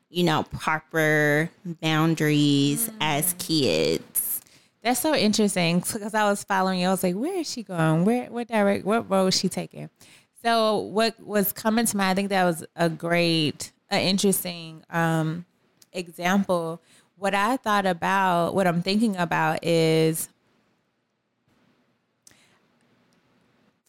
you 0.10 0.24
know, 0.24 0.44
proper 0.44 1.50
boundaries 1.82 2.90
as 3.00 3.34
kids. 3.40 4.42
That's 4.84 5.00
so 5.00 5.16
interesting 5.16 5.80
because 5.80 6.14
I 6.14 6.30
was 6.30 6.44
following 6.44 6.80
you. 6.80 6.88
I 6.88 6.92
was 6.92 7.04
like, 7.04 7.16
where 7.16 7.40
is 7.40 7.50
she 7.50 7.64
going? 7.64 8.04
Where, 8.04 8.26
what 8.26 8.48
direct, 8.48 8.84
what 8.84 9.10
road 9.10 9.28
is 9.28 9.40
she 9.40 9.48
taking? 9.48 9.90
So 10.44 10.78
what 10.78 11.20
was 11.20 11.52
coming 11.52 11.86
to 11.86 11.98
mind? 11.98 12.10
I 12.10 12.14
think 12.16 12.30
that 12.30 12.46
was 12.46 12.66
a 12.76 12.90
great, 12.90 13.72
an 13.90 14.02
interesting 14.02 14.84
um, 14.90 15.46
example. 15.94 16.82
What 17.16 17.36
I 17.36 17.58
thought 17.58 17.86
about, 17.86 18.56
what 18.56 18.66
I'm 18.66 18.82
thinking 18.82 19.16
about 19.18 19.64
is 19.64 20.30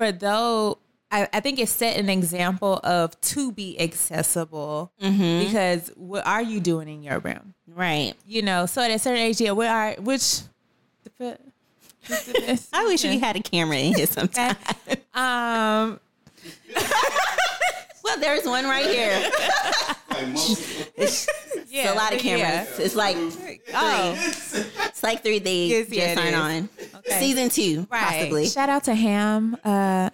for 0.03 0.11
though 0.11 0.79
I, 1.13 1.29
I 1.33 1.41
think 1.41 1.61
it 1.61 1.69
set 1.69 1.97
an 1.97 2.09
example 2.09 2.81
of 2.83 3.21
to 3.21 3.53
be 3.53 3.79
accessible 3.81 4.91
because 4.99 5.93
what 5.95 6.27
are 6.27 6.43
you 6.43 6.59
doing 6.59 6.89
in 6.89 7.03
your 7.03 7.21
room? 7.21 7.55
Right. 7.69 8.15
you 8.27 8.43
know, 8.43 8.67
so 8.67 8.83
at 8.83 8.91
a 8.91 8.99
certain 8.99 9.21
age, 9.21 9.41
yeah, 9.41 9.53
we 9.53 9.67
are, 9.67 9.95
which, 10.01 10.41
the, 11.05 11.11
put- 11.11 11.41
what's 12.09 12.27
the 12.27 12.33
best? 12.33 12.69
I 12.73 12.85
wish 12.87 13.05
we 13.05 13.19
had 13.19 13.37
a 13.37 13.41
camera 13.41 13.77
in 13.77 13.95
here 13.95 14.07
sometime. 14.07 14.57
um, 15.15 16.01
well, 18.03 18.19
there's 18.19 18.45
one 18.45 18.65
right 18.65 18.87
here. 18.87 19.31
It's 21.75 21.85
yeah, 21.87 21.95
a 21.95 21.97
lot 21.97 22.13
of 22.13 22.21
cameras. 22.21 22.79
It's 22.79 22.95
like 22.95 23.17
Oh, 23.73 24.15
it's 24.85 25.03
like 25.03 25.23
three 25.23 25.39
they 25.39 25.69
Yes, 25.69 25.89
yeah, 25.89 26.15
just 26.15 26.27
it 26.27 26.35
aren't 26.35 26.37
on. 26.37 26.69
Okay. 26.97 27.19
Season 27.19 27.49
two, 27.49 27.87
right. 27.91 28.03
possibly. 28.03 28.47
Shout 28.47 28.69
out 28.69 28.85
to 28.85 28.95
Ham, 28.95 29.57
uh, 29.65 29.69
Happy, 29.71 30.13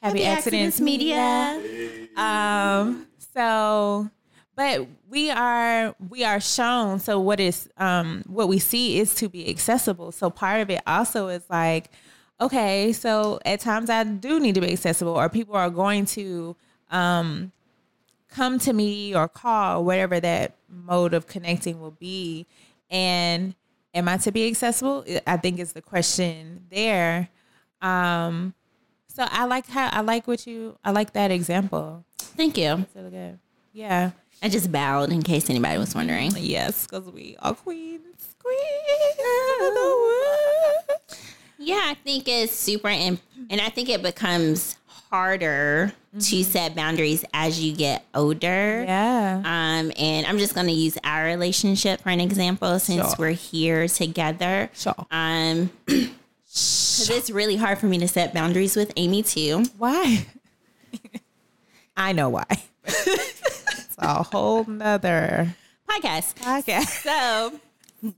Happy 0.00 0.24
Accidents, 0.24 0.80
Media. 0.80 1.60
Um, 2.16 3.08
so, 3.34 4.08
but 4.54 4.86
we 5.10 5.28
are 5.28 5.92
we 6.08 6.22
are 6.22 6.38
shown. 6.38 7.00
So 7.00 7.18
what 7.18 7.40
is 7.40 7.68
um 7.78 8.22
what 8.28 8.48
we 8.48 8.60
see 8.60 9.00
is 9.00 9.12
to 9.16 9.28
be 9.28 9.50
accessible. 9.50 10.12
So 10.12 10.30
part 10.30 10.60
of 10.60 10.70
it 10.70 10.82
also 10.86 11.26
is 11.26 11.42
like, 11.50 11.90
okay, 12.40 12.92
so 12.92 13.40
at 13.44 13.58
times 13.58 13.90
I 13.90 14.04
do 14.04 14.38
need 14.38 14.54
to 14.54 14.60
be 14.60 14.70
accessible, 14.70 15.14
or 15.14 15.28
people 15.28 15.56
are 15.56 15.68
going 15.68 16.06
to 16.06 16.54
um 16.92 17.50
come 18.28 18.60
to 18.60 18.72
me 18.72 19.16
or 19.16 19.26
call, 19.26 19.80
or 19.80 19.84
whatever 19.84 20.20
that 20.20 20.54
mode 20.72 21.14
of 21.14 21.26
connecting 21.26 21.80
will 21.80 21.92
be. 21.92 22.46
And 22.90 23.54
am 23.94 24.08
I 24.08 24.16
to 24.18 24.32
be 24.32 24.48
accessible? 24.48 25.04
I 25.26 25.36
think 25.36 25.58
is 25.58 25.72
the 25.72 25.82
question 25.82 26.66
there. 26.70 27.28
Um, 27.80 28.54
so 29.08 29.26
I 29.30 29.44
like 29.44 29.66
how 29.68 29.88
I 29.92 30.00
like 30.00 30.26
what 30.26 30.46
you 30.46 30.78
I 30.84 30.90
like 30.90 31.12
that 31.12 31.30
example. 31.30 32.04
Thank 32.18 32.56
you. 32.56 32.86
Really 32.94 33.10
good. 33.10 33.38
Yeah. 33.72 34.12
I 34.42 34.48
just 34.48 34.72
bowed 34.72 35.12
in 35.12 35.22
case 35.22 35.48
anybody 35.48 35.78
was 35.78 35.94
wondering. 35.94 36.32
Yes, 36.36 36.86
because 36.86 37.10
we 37.12 37.36
are 37.38 37.54
queens. 37.54 38.34
Queens 38.42 39.18
of 39.20 39.74
the 39.74 39.96
world. 40.04 41.00
Yeah, 41.58 41.80
I 41.84 41.94
think 42.02 42.26
it's 42.26 42.52
super, 42.52 42.88
imp- 42.88 43.20
and 43.48 43.60
I 43.60 43.68
think 43.68 43.88
it 43.88 44.02
becomes 44.02 44.76
harder 45.12 45.92
to 46.18 46.42
set 46.44 46.74
boundaries 46.74 47.22
as 47.34 47.60
you 47.62 47.74
get 47.76 48.02
older. 48.14 48.82
Yeah. 48.86 49.36
Um, 49.44 49.92
and 49.98 50.26
I'm 50.26 50.38
just 50.38 50.54
going 50.54 50.66
to 50.68 50.72
use 50.72 50.96
our 51.04 51.24
relationship 51.24 52.00
for 52.00 52.08
an 52.08 52.20
example 52.20 52.78
since 52.78 53.02
Sure. 53.08 53.14
we're 53.18 53.30
here 53.32 53.86
together. 53.88 54.70
Sure. 54.72 54.94
Um, 55.10 55.70
'cause 55.86 57.08
it's 57.10 57.30
really 57.30 57.56
hard 57.56 57.78
for 57.78 57.86
me 57.86 57.98
to 57.98 58.08
set 58.08 58.32
boundaries 58.34 58.74
with 58.74 58.90
Amie 58.96 59.22
too. 59.22 59.64
Why? 59.78 60.26
I 61.96 62.12
know 62.12 62.30
why. 62.30 62.44
it's 62.84 63.94
a 63.98 64.22
whole 64.22 64.64
nother 64.64 65.54
Podcast. 65.88 66.34
podcast. 66.36 67.02
So, 67.02 67.60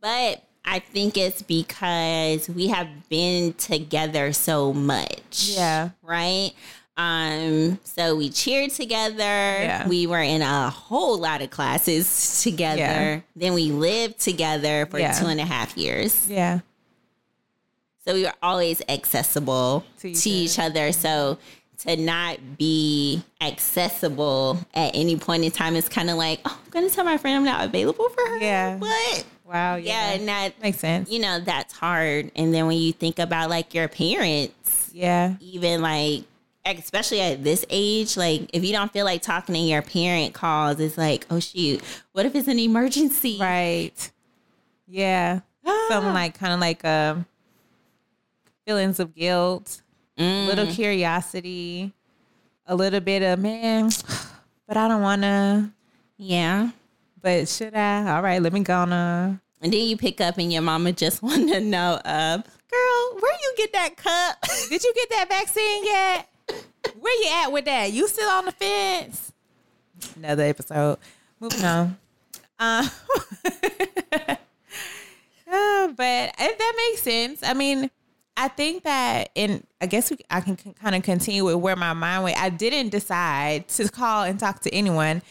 but 0.00 0.42
I 0.64 0.78
think 0.78 1.16
it's 1.18 1.42
because 1.42 2.48
we 2.48 2.68
have 2.68 2.88
been 3.08 3.52
together 3.54 4.32
so 4.32 4.72
much. 4.72 5.50
Yeah. 5.54 5.90
Right? 6.02 6.52
Um, 6.96 7.80
so 7.84 8.14
we 8.16 8.30
cheered 8.30 8.70
together. 8.70 9.18
Yeah. 9.18 9.88
We 9.88 10.06
were 10.06 10.20
in 10.22 10.42
a 10.42 10.70
whole 10.70 11.18
lot 11.18 11.42
of 11.42 11.50
classes 11.50 12.42
together. 12.44 12.78
Yeah. 12.80 13.20
Then 13.34 13.54
we 13.54 13.72
lived 13.72 14.20
together 14.20 14.86
for 14.86 14.98
Yeah. 14.98 15.12
two 15.12 15.26
and 15.26 15.40
a 15.40 15.44
half 15.44 15.76
years. 15.76 16.28
Yeah. 16.30 16.60
So 18.06 18.14
we 18.14 18.22
were 18.24 18.34
always 18.42 18.82
accessible 18.88 19.84
To 20.00 20.14
to 20.14 20.30
each 20.30 20.58
other. 20.58 20.92
So 20.92 21.38
to 21.78 21.96
not 21.96 22.38
be 22.58 23.22
accessible 23.40 24.58
at 24.74 24.94
any 24.94 25.16
point 25.16 25.42
in 25.44 25.50
time 25.50 25.74
is 25.74 25.88
kind 25.88 26.08
of 26.10 26.16
like, 26.16 26.40
oh, 26.44 26.58
I'm 26.64 26.70
going 26.70 26.88
to 26.88 26.94
tell 26.94 27.04
my 27.04 27.16
friend 27.18 27.36
I'm 27.38 27.44
not 27.44 27.64
available 27.64 28.08
for 28.10 28.20
her. 28.28 28.38
Yeah. 28.38 28.76
What? 28.76 29.24
Wow. 29.46 29.76
Yeah, 29.76 30.10
Yeah. 30.10 30.12
and 30.18 30.28
that 30.28 30.62
Makes 30.62 30.78
sense. 30.78 31.10
you 31.10 31.18
know 31.18 31.40
that's 31.40 31.72
hard. 31.74 32.30
And 32.36 32.54
then 32.54 32.66
when 32.66 32.78
you 32.78 32.92
think 32.92 33.18
about 33.18 33.50
like 33.50 33.74
your 33.74 33.88
parents, 33.88 34.90
Yeah. 34.92 35.34
even 35.40 35.82
like 35.82 36.24
especially 36.66 37.21
at 37.21 37.44
this 37.44 37.64
age, 37.68 38.16
like 38.16 38.49
if 38.52 38.64
you 38.64 38.73
don't 38.73 38.92
feel 38.92 39.04
like 39.04 39.23
talking 39.23 39.54
to 39.54 39.61
your 39.61 39.83
parent 39.83 40.35
calls, 40.35 40.80
it's 40.80 40.97
like, 40.99 41.26
oh 41.30 41.40
shoot, 41.40 41.83
what 42.12 42.25
if 42.26 42.35
it's 42.35 42.49
an 42.49 42.59
emergency? 42.59 43.38
Right. 43.40 44.11
Yeah. 44.87 45.40
Something 45.88 46.12
like 46.14 46.38
kind 46.38 46.52
of 46.52 46.61
like 46.61 46.85
um 46.85 47.26
feelings 48.66 49.00
of 49.00 49.14
guilt, 49.14 49.80
Mm. 50.18 50.47
little 50.47 50.66
curiosity, 50.68 51.92
a 52.68 52.76
little 52.76 53.00
bit 53.00 53.23
of 53.23 53.38
man, 53.40 53.90
but 54.68 54.76
I 54.76 54.87
don't 54.88 55.02
wanna. 55.02 55.73
Yeah. 56.16 56.71
But 57.21 57.49
should 57.49 57.75
I? 57.75 58.14
All 58.14 58.23
right, 58.23 58.40
let 58.40 58.52
me 58.52 58.61
go 58.61 58.76
on. 58.76 58.92
And 58.92 59.73
then 59.73 59.73
you 59.88 59.97
pick 59.97 60.21
up 60.21 60.38
and 60.38 60.52
your 60.52 60.62
mama 60.62 60.92
just 60.92 61.21
want 61.23 61.50
to 61.50 61.61
know, 61.61 62.00
uh, 62.04 62.37
girl, 62.37 63.18
where 63.21 63.33
you 63.42 63.54
get 63.56 63.73
that 63.73 63.97
cup? 63.97 64.37
Did 64.68 64.85
you 64.85 64.92
get 64.94 65.11
that 65.11 65.28
vaccine 65.28 65.85
yet? 65.85 66.28
Where 66.99 67.23
you 67.23 67.31
at 67.43 67.53
with 67.53 67.64
that? 67.67 67.93
You 67.93 68.09
still 68.09 68.31
on 68.31 68.47
the 68.47 68.53
fence? 68.53 69.33
Another 70.17 70.45
episode. 70.45 70.99
Moving 71.41 71.64
on. 71.64 71.97
Uh, 72.59 72.88
but 73.45 74.38
if 75.47 76.59
that 76.59 76.75
makes 76.76 77.03
sense, 77.03 77.43
I 77.43 77.55
mean, 77.55 77.91
I 78.37 78.49
think 78.49 78.85
that, 78.85 79.31
and 79.37 79.67
I 79.81 79.87
guess 79.87 80.11
we, 80.11 80.19
I 80.31 80.41
can 80.41 80.57
kind 80.57 80.95
of 80.95 81.03
continue 81.03 81.45
with 81.45 81.57
where 81.57 81.76
my 81.76 81.93
mind 81.93 82.25
went. 82.25 82.38
I 82.38 82.50
didn't 82.50 82.91
decide 82.91 83.69
to 83.69 83.88
call 83.88 84.25
and 84.25 84.38
talk 84.38 84.61
to 84.61 84.75
anyone 84.75 85.23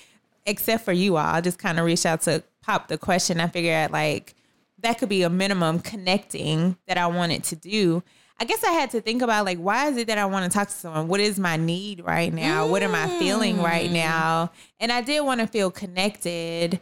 except 0.45 0.85
for 0.85 0.93
you 0.93 1.17
all. 1.17 1.25
I 1.25 1.41
just 1.41 1.59
kind 1.59 1.79
of 1.79 1.85
reached 1.85 2.05
out 2.05 2.21
to 2.21 2.43
pop 2.61 2.87
the 2.87 2.97
question. 2.97 3.39
I 3.39 3.47
figured 3.47 3.91
like 3.91 4.35
that 4.79 4.99
could 4.99 5.09
be 5.09 5.23
a 5.23 5.29
minimum 5.29 5.79
connecting 5.79 6.77
that 6.87 6.97
I 6.97 7.07
wanted 7.07 7.43
to 7.45 7.55
do. 7.55 8.03
I 8.39 8.45
guess 8.45 8.63
I 8.63 8.71
had 8.71 8.91
to 8.91 9.01
think 9.01 9.21
about 9.21 9.45
like 9.45 9.57
why 9.57 9.87
is 9.87 9.97
it 9.97 10.07
that 10.07 10.17
I 10.17 10.25
want 10.25 10.51
to 10.51 10.57
talk 10.57 10.67
to 10.67 10.73
someone? 10.73 11.07
What 11.07 11.19
is 11.19 11.39
my 11.39 11.55
need 11.55 12.03
right 12.03 12.33
now? 12.33 12.67
What 12.67 12.83
am 12.83 12.95
I 12.95 13.07
feeling 13.19 13.61
right 13.61 13.91
now? 13.91 14.51
And 14.79 14.91
I 14.91 15.01
did 15.01 15.21
want 15.21 15.41
to 15.41 15.47
feel 15.47 15.71
connected 15.71 16.79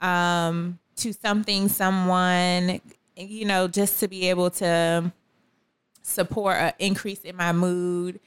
um 0.00 0.78
to 0.96 1.12
something, 1.12 1.68
someone, 1.68 2.80
you 3.16 3.44
know, 3.44 3.68
just 3.68 4.00
to 4.00 4.08
be 4.08 4.28
able 4.30 4.50
to 4.50 5.12
support 6.02 6.56
an 6.56 6.72
increase 6.78 7.20
in 7.20 7.36
my 7.36 7.52
mood. 7.52 8.20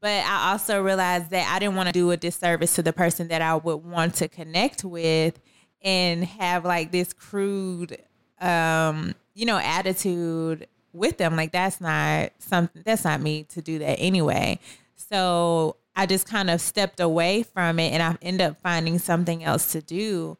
But 0.00 0.24
I 0.24 0.52
also 0.52 0.82
realized 0.82 1.30
that 1.30 1.52
I 1.54 1.58
didn't 1.58 1.76
want 1.76 1.88
to 1.88 1.92
do 1.92 2.10
a 2.10 2.16
disservice 2.16 2.74
to 2.76 2.82
the 2.82 2.92
person 2.92 3.28
that 3.28 3.42
I 3.42 3.54
would 3.54 3.84
want 3.84 4.14
to 4.16 4.28
connect 4.28 4.82
with 4.82 5.38
and 5.82 6.24
have 6.24 6.64
like 6.64 6.90
this 6.90 7.12
crude 7.12 7.98
um, 8.40 9.14
you 9.34 9.46
know, 9.46 9.58
attitude 9.58 10.66
with 10.92 11.18
them. 11.18 11.36
Like 11.36 11.52
that's 11.52 11.80
not 11.80 12.30
something 12.38 12.82
that's 12.84 13.04
not 13.04 13.20
me 13.20 13.44
to 13.50 13.62
do 13.62 13.78
that 13.78 13.96
anyway. 13.98 14.58
So 14.96 15.76
I 15.96 16.06
just 16.06 16.28
kind 16.28 16.50
of 16.50 16.60
stepped 16.60 17.00
away 17.00 17.42
from 17.42 17.78
it 17.78 17.92
and 17.92 18.02
I 18.02 18.16
ended 18.22 18.46
up 18.46 18.60
finding 18.60 18.98
something 18.98 19.44
else 19.44 19.72
to 19.72 19.80
do 19.80 20.36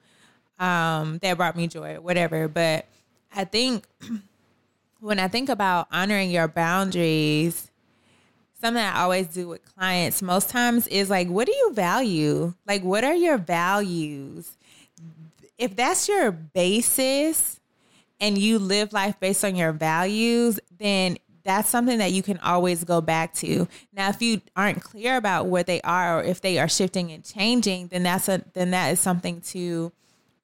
um, 0.59 1.19
that 1.19 1.37
brought 1.37 1.57
me 1.57 1.67
joy 1.67 1.97
whatever. 2.01 2.49
But 2.49 2.87
I 3.35 3.45
think 3.45 3.85
when 5.01 5.19
I 5.19 5.29
think 5.29 5.49
about 5.49 5.89
honoring 5.91 6.31
your 6.31 6.49
boundaries, 6.49 7.71
something 8.61 8.83
I 8.83 9.03
always 9.03 9.29
do 9.29 9.49
with 9.49 9.65
clients 9.75 10.23
most 10.23 10.51
times 10.51 10.87
is 10.89 11.11
like, 11.11 11.29
what 11.29 11.47
do 11.47 11.53
you 11.53 11.73
value? 11.73 12.55
Like, 12.67 12.83
what 12.83 13.05
are 13.05 13.15
your 13.15 13.39
values? 13.39 14.57
If 15.59 15.77
that's 15.77 16.09
your 16.09 16.31
basis 16.31 17.60
and 18.21 18.37
you 18.37 18.59
live 18.59 18.93
life 18.93 19.19
based 19.19 19.45
on 19.45 19.57
your 19.57 19.73
values, 19.73 20.61
then 20.79 21.17
that's 21.43 21.69
something 21.69 21.99
that 21.99 22.13
you 22.13 22.23
can 22.23 22.39
always 22.39 22.85
go 22.85 23.01
back 23.01 23.33
to. 23.35 23.67
Now, 23.93 24.11
if 24.11 24.21
you 24.21 24.43
aren't 24.55 24.83
clear 24.83 25.17
about 25.17 25.47
what 25.47 25.67
they 25.67 25.81
are 25.83 26.21
or 26.21 26.23
if 26.23 26.41
they 26.41 26.59
are 26.59 26.69
shifting 26.69 27.11
and 27.13 27.25
changing, 27.25 27.89
then 27.89 28.03
that's 28.03 28.29
a 28.29 28.45
then 28.53 28.73
that 28.73 28.91
is 28.91 29.01
something 29.01 29.41
to 29.43 29.93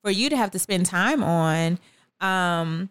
for 0.02 0.10
you 0.10 0.30
to 0.30 0.36
have 0.36 0.50
to 0.52 0.58
spend 0.58 0.86
time 0.86 1.22
on. 1.22 1.78
Um, 2.20 2.90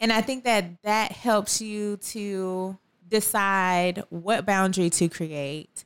and 0.00 0.12
I 0.12 0.20
think 0.20 0.44
that 0.44 0.82
that 0.82 1.12
helps 1.12 1.62
you 1.62 1.96
to 1.98 2.76
decide 3.08 4.02
what 4.10 4.44
boundary 4.44 4.90
to 4.90 5.08
create. 5.08 5.84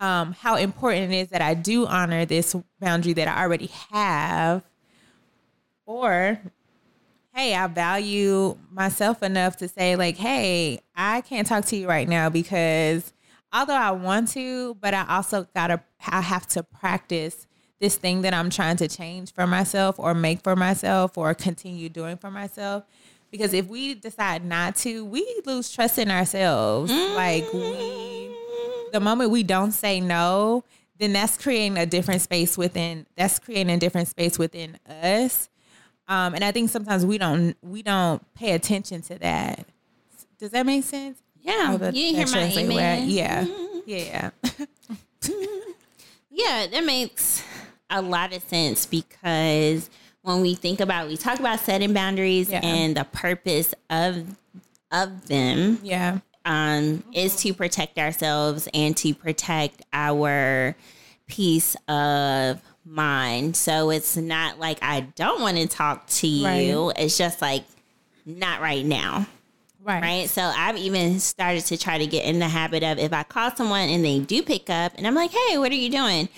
Um, 0.00 0.32
how 0.32 0.56
important 0.56 1.12
it 1.12 1.16
is 1.16 1.28
that 1.28 1.42
I 1.42 1.54
do 1.54 1.86
honor 1.86 2.24
this 2.24 2.54
boundary 2.80 3.12
that 3.14 3.28
I 3.28 3.42
already 3.42 3.70
have, 3.90 4.64
or 5.86 6.40
hey, 7.38 7.54
I 7.54 7.68
value 7.68 8.56
myself 8.72 9.22
enough 9.22 9.58
to 9.58 9.68
say, 9.68 9.94
like, 9.94 10.16
hey, 10.16 10.80
I 10.96 11.20
can't 11.20 11.46
talk 11.46 11.64
to 11.66 11.76
you 11.76 11.88
right 11.88 12.08
now 12.08 12.28
because 12.28 13.12
although 13.52 13.76
I 13.76 13.92
want 13.92 14.30
to, 14.30 14.74
but 14.74 14.92
I 14.92 15.06
also 15.08 15.46
gotta, 15.54 15.80
I 16.04 16.20
have 16.20 16.48
to 16.48 16.64
practice 16.64 17.46
this 17.78 17.94
thing 17.94 18.22
that 18.22 18.34
I'm 18.34 18.50
trying 18.50 18.76
to 18.78 18.88
change 18.88 19.32
for 19.32 19.46
myself 19.46 20.00
or 20.00 20.14
make 20.14 20.42
for 20.42 20.56
myself 20.56 21.16
or 21.16 21.32
continue 21.32 21.88
doing 21.88 22.16
for 22.16 22.28
myself. 22.28 22.82
Because 23.30 23.54
if 23.54 23.68
we 23.68 23.94
decide 23.94 24.44
not 24.44 24.74
to, 24.76 25.04
we 25.04 25.40
lose 25.46 25.70
trust 25.70 25.96
in 25.96 26.10
ourselves. 26.10 26.90
Like, 26.90 27.44
we, 27.52 28.34
the 28.90 28.98
moment 29.00 29.30
we 29.30 29.44
don't 29.44 29.70
say 29.70 30.00
no, 30.00 30.64
then 30.98 31.12
that's 31.12 31.36
creating 31.36 31.78
a 31.78 31.86
different 31.86 32.22
space 32.22 32.58
within, 32.58 33.06
that's 33.16 33.38
creating 33.38 33.72
a 33.72 33.78
different 33.78 34.08
space 34.08 34.40
within 34.40 34.76
us. 34.88 35.48
Um, 36.08 36.34
and 36.34 36.42
I 36.42 36.52
think 36.52 36.70
sometimes 36.70 37.04
we 37.04 37.18
don't 37.18 37.54
we 37.62 37.82
don't 37.82 38.22
pay 38.34 38.52
attention 38.52 39.02
to 39.02 39.18
that. 39.18 39.66
Does 40.38 40.50
that 40.52 40.64
make 40.66 40.84
sense? 40.84 41.20
Yeah. 41.40 41.76
That- 41.78 41.94
you 41.94 42.12
didn't 42.16 42.28
hear 42.28 42.36
my 42.36 42.52
amen? 42.76 43.08
Yeah, 43.10 43.46
yeah, 43.86 44.30
Yeah, 46.30 46.66
that 46.70 46.84
makes 46.84 47.42
a 47.90 48.00
lot 48.00 48.32
of 48.32 48.42
sense 48.44 48.86
because 48.86 49.90
when 50.22 50.40
we 50.40 50.54
think 50.54 50.80
about 50.80 51.08
we 51.08 51.16
talk 51.16 51.40
about 51.40 51.58
setting 51.60 51.92
boundaries 51.92 52.48
Yeah. 52.50 52.60
and 52.62 52.96
the 52.96 53.04
purpose 53.04 53.74
of 53.90 54.36
of 54.92 55.26
them 55.26 55.78
yeah, 55.82 56.18
um, 56.44 57.02
is 57.12 57.36
to 57.42 57.52
protect 57.52 57.98
ourselves 57.98 58.68
and 58.72 58.96
to 58.98 59.14
protect 59.14 59.82
our 59.92 60.74
peace 61.26 61.76
of 61.88 62.60
mind. 62.88 63.56
So 63.56 63.90
it's 63.90 64.16
not 64.16 64.58
like 64.58 64.78
I 64.82 65.00
don't 65.00 65.40
want 65.40 65.56
to 65.58 65.66
talk 65.66 66.06
to 66.06 66.26
you. 66.26 66.92
It's 66.96 67.18
just 67.18 67.40
like 67.40 67.64
not 68.26 68.60
right 68.60 68.84
now. 68.84 69.26
right, 69.82 70.02
Right. 70.02 70.28
So 70.28 70.42
I've 70.42 70.76
even 70.76 71.20
started 71.20 71.64
to 71.66 71.76
try 71.76 71.98
to 71.98 72.06
get 72.06 72.24
in 72.24 72.38
the 72.38 72.48
habit 72.48 72.82
of 72.82 72.98
if 72.98 73.12
I 73.12 73.22
call 73.22 73.54
someone 73.54 73.88
and 73.88 74.04
they 74.04 74.20
do 74.20 74.42
pick 74.42 74.70
up 74.70 74.92
and 74.96 75.06
I'm 75.06 75.14
like, 75.14 75.30
hey, 75.30 75.58
what 75.58 75.72
are 75.72 75.76
you 75.76 75.90
doing? 75.90 76.28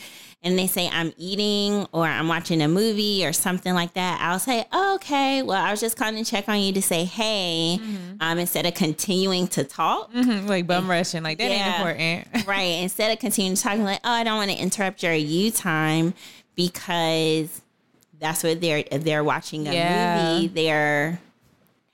And 0.42 0.58
they 0.58 0.66
say 0.66 0.88
I'm 0.90 1.12
eating 1.18 1.86
or 1.92 2.06
I'm 2.06 2.26
watching 2.26 2.62
a 2.62 2.68
movie 2.68 3.26
or 3.26 3.32
something 3.34 3.74
like 3.74 3.92
that. 3.92 4.18
I'll 4.22 4.38
say, 4.38 4.64
oh, 4.72 4.94
okay, 4.94 5.42
well, 5.42 5.62
I 5.62 5.70
was 5.70 5.80
just 5.80 5.98
calling 5.98 6.16
to 6.16 6.24
check 6.30 6.48
on 6.48 6.58
you 6.60 6.72
to 6.72 6.80
say, 6.80 7.04
hey, 7.04 7.78
um, 8.20 8.38
instead 8.38 8.64
of 8.64 8.72
continuing 8.72 9.48
to 9.48 9.64
talk. 9.64 10.10
Mhm, 10.14 10.48
like 10.48 10.66
bum 10.66 10.88
rushing, 10.88 11.22
like 11.22 11.36
that 11.38 11.50
Yeah. 11.50 11.56
ain't 11.56 11.66
important. 12.24 12.46
right. 12.48 12.62
Instead 12.82 13.12
of 13.12 13.18
continuing 13.18 13.54
talking 13.56 13.84
like, 13.84 14.00
oh, 14.02 14.10
I 14.10 14.24
don't 14.24 14.38
want 14.38 14.50
to 14.50 14.56
interrupt 14.56 15.02
your 15.02 15.12
you 15.12 15.50
time 15.50 16.14
because 16.54 17.60
that's 18.18 18.42
what 18.42 18.60
they're 18.60 18.82
they're 18.92 19.24
watching 19.24 19.68
a 19.68 19.72
Yeah. 19.74 20.38
movie. 20.38 20.48
They're 20.48 21.20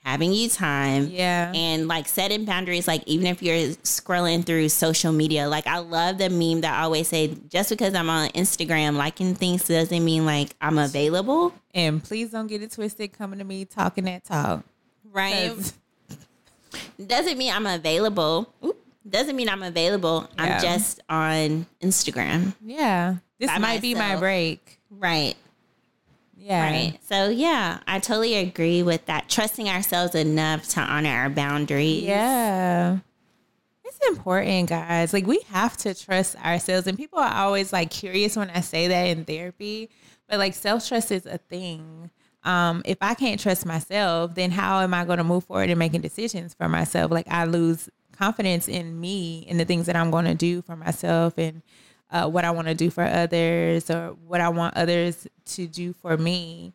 having 0.07 0.31
you 0.31 0.47
time. 0.47 1.07
Yeah. 1.07 1.51
And 1.53 1.89
like 1.89 2.07
setting 2.07 2.45
boundaries, 2.45 2.87
like 2.87 3.03
even 3.07 3.27
if 3.27 3.43
you're 3.43 3.57
scrolling 3.83 4.45
through 4.45 4.69
social 4.69 5.11
media, 5.11 5.49
like 5.49 5.67
I 5.67 5.79
love 5.79 6.17
the 6.17 6.29
meme 6.29 6.61
that 6.61 6.79
I 6.79 6.83
always 6.83 7.09
say, 7.09 7.35
just 7.49 7.69
because 7.69 7.93
I'm 7.93 8.09
on 8.09 8.29
Instagram 8.29 8.95
liking 8.95 9.35
things 9.35 9.67
doesn't 9.67 10.05
mean 10.05 10.25
like 10.25 10.55
I'm 10.61 10.77
available. 10.77 11.53
And 11.73 12.01
please 12.01 12.31
don't 12.31 12.47
get 12.47 12.61
it 12.61 12.71
twisted. 12.71 13.11
Coming 13.11 13.39
to 13.39 13.45
me 13.45 13.65
talking 13.65 14.05
that 14.05 14.23
talk, 14.23 14.63
Right. 15.11 15.53
Doesn't 17.05 17.37
mean 17.37 17.51
I'm 17.53 17.67
available. 17.67 18.53
Oop. 18.63 18.79
Doesn't 19.09 19.35
mean 19.35 19.49
I'm 19.49 19.63
available. 19.63 20.29
Yeah. 20.37 20.43
I'm 20.43 20.61
just 20.61 21.01
on 21.09 21.65
Instagram. 21.81 22.53
Yeah, 22.61 23.15
this 23.39 23.49
might 23.59 23.81
be 23.81 23.93
my 23.93 24.15
break. 24.15 24.79
Right. 24.89 25.35
Yeah. 26.47 26.71
Right. 26.71 26.99
So 27.03 27.27
yeah, 27.27 27.79
I 27.87 27.99
totally 27.99 28.35
agree 28.35 28.81
with 28.81 29.05
that. 29.07 29.27
Trusting 29.27 29.67
ourselves 29.67 30.15
enough 30.15 30.65
to 30.69 30.79
honor 30.79 31.09
our 31.09 31.29
boundaries. 31.29 32.03
Yeah. 32.03 32.99
It's 33.83 33.99
important, 34.07 34.69
guys. 34.69 35.11
Like 35.11 35.27
we 35.27 35.41
have 35.49 35.75
to 35.77 35.93
trust 35.93 36.37
ourselves. 36.37 36.87
And 36.87 36.97
people 36.97 37.19
are 37.19 37.33
always 37.33 37.73
like 37.73 37.89
curious 37.89 38.37
when 38.37 38.49
I 38.49 38.61
say 38.61 38.87
that 38.87 39.03
in 39.03 39.25
therapy. 39.25 39.89
But 40.29 40.39
like 40.39 40.53
self 40.53 40.87
trust 40.87 41.11
is 41.11 41.25
a 41.25 41.37
thing. 41.37 42.11
Um, 42.43 42.81
if 42.85 42.97
I 43.01 43.13
can't 43.13 43.41
trust 43.41 43.65
myself, 43.65 44.33
then 44.35 44.51
how 44.51 44.79
am 44.79 44.93
I 44.93 45.03
going 45.03 45.17
to 45.17 45.25
move 45.25 45.43
forward 45.43 45.69
in 45.69 45.77
making 45.77 45.99
decisions 45.99 46.53
for 46.53 46.69
myself? 46.69 47.11
Like 47.11 47.27
I 47.29 47.43
lose 47.43 47.89
confidence 48.13 48.69
in 48.69 49.01
me 49.01 49.45
and 49.49 49.59
the 49.59 49.65
things 49.65 49.85
that 49.87 49.97
I'm 49.97 50.11
going 50.11 50.25
to 50.25 50.33
do 50.33 50.61
for 50.61 50.77
myself 50.77 51.37
and 51.37 51.61
uh, 52.11 52.29
what 52.29 52.45
I 52.45 52.51
want 52.51 52.67
to 52.67 52.73
do 52.73 52.89
for 52.89 53.03
others 53.03 53.89
or 53.89 54.15
what 54.27 54.41
I 54.41 54.49
want 54.49 54.75
others 54.77 55.27
to 55.45 55.67
do 55.67 55.93
for 55.93 56.17
me. 56.17 56.73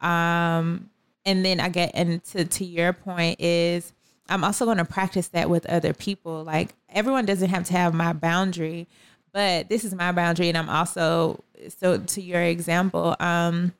Um, 0.00 0.90
and 1.24 1.44
then 1.44 1.60
I 1.60 1.68
get 1.68 1.94
into 1.94 2.44
to, 2.44 2.64
your 2.64 2.92
point 2.92 3.40
is 3.40 3.92
I'm 4.28 4.44
also 4.44 4.64
going 4.64 4.78
to 4.78 4.84
practice 4.84 5.28
that 5.28 5.50
with 5.50 5.66
other 5.66 5.92
people. 5.92 6.44
Like 6.44 6.74
everyone 6.88 7.26
doesn't 7.26 7.50
have 7.50 7.64
to 7.64 7.72
have 7.72 7.92
my 7.92 8.12
boundary, 8.12 8.86
but 9.32 9.68
this 9.68 9.84
is 9.84 9.94
my 9.94 10.12
boundary, 10.12 10.48
and 10.48 10.58
I'm 10.58 10.68
also 10.68 11.42
so 11.78 11.98
to 11.98 12.22
your 12.22 12.42
example. 12.42 13.16
Um, 13.20 13.72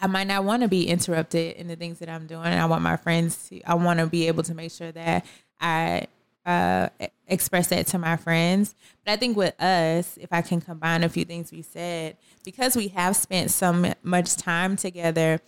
I 0.00 0.06
might 0.08 0.26
not 0.26 0.44
want 0.44 0.62
to 0.62 0.68
be 0.68 0.88
interrupted 0.88 1.56
in 1.56 1.68
the 1.68 1.76
things 1.76 2.00
that 2.00 2.08
I'm 2.08 2.26
doing. 2.26 2.46
I 2.46 2.66
want 2.66 2.82
my 2.82 2.96
friends 2.96 3.48
to. 3.48 3.60
I 3.62 3.74
want 3.74 4.00
to 4.00 4.06
be 4.06 4.28
able 4.28 4.42
to 4.44 4.54
make 4.54 4.72
sure 4.72 4.90
that 4.92 5.24
I 5.60 6.06
uh, 6.44 6.88
express 7.26 7.68
that 7.68 7.86
to 7.88 7.98
my 7.98 8.16
friends. 8.16 8.74
But 9.04 9.12
I 9.12 9.16
think 9.16 9.36
with 9.36 9.60
us, 9.60 10.18
if 10.20 10.32
I 10.32 10.42
can 10.42 10.60
combine 10.60 11.04
a 11.04 11.08
few 11.08 11.24
things 11.24 11.52
we 11.52 11.62
said, 11.62 12.16
because 12.44 12.76
we 12.76 12.88
have 12.88 13.16
spent 13.16 13.50
so 13.50 13.94
much 14.02 14.36
time 14.36 14.76
together, 14.76 15.40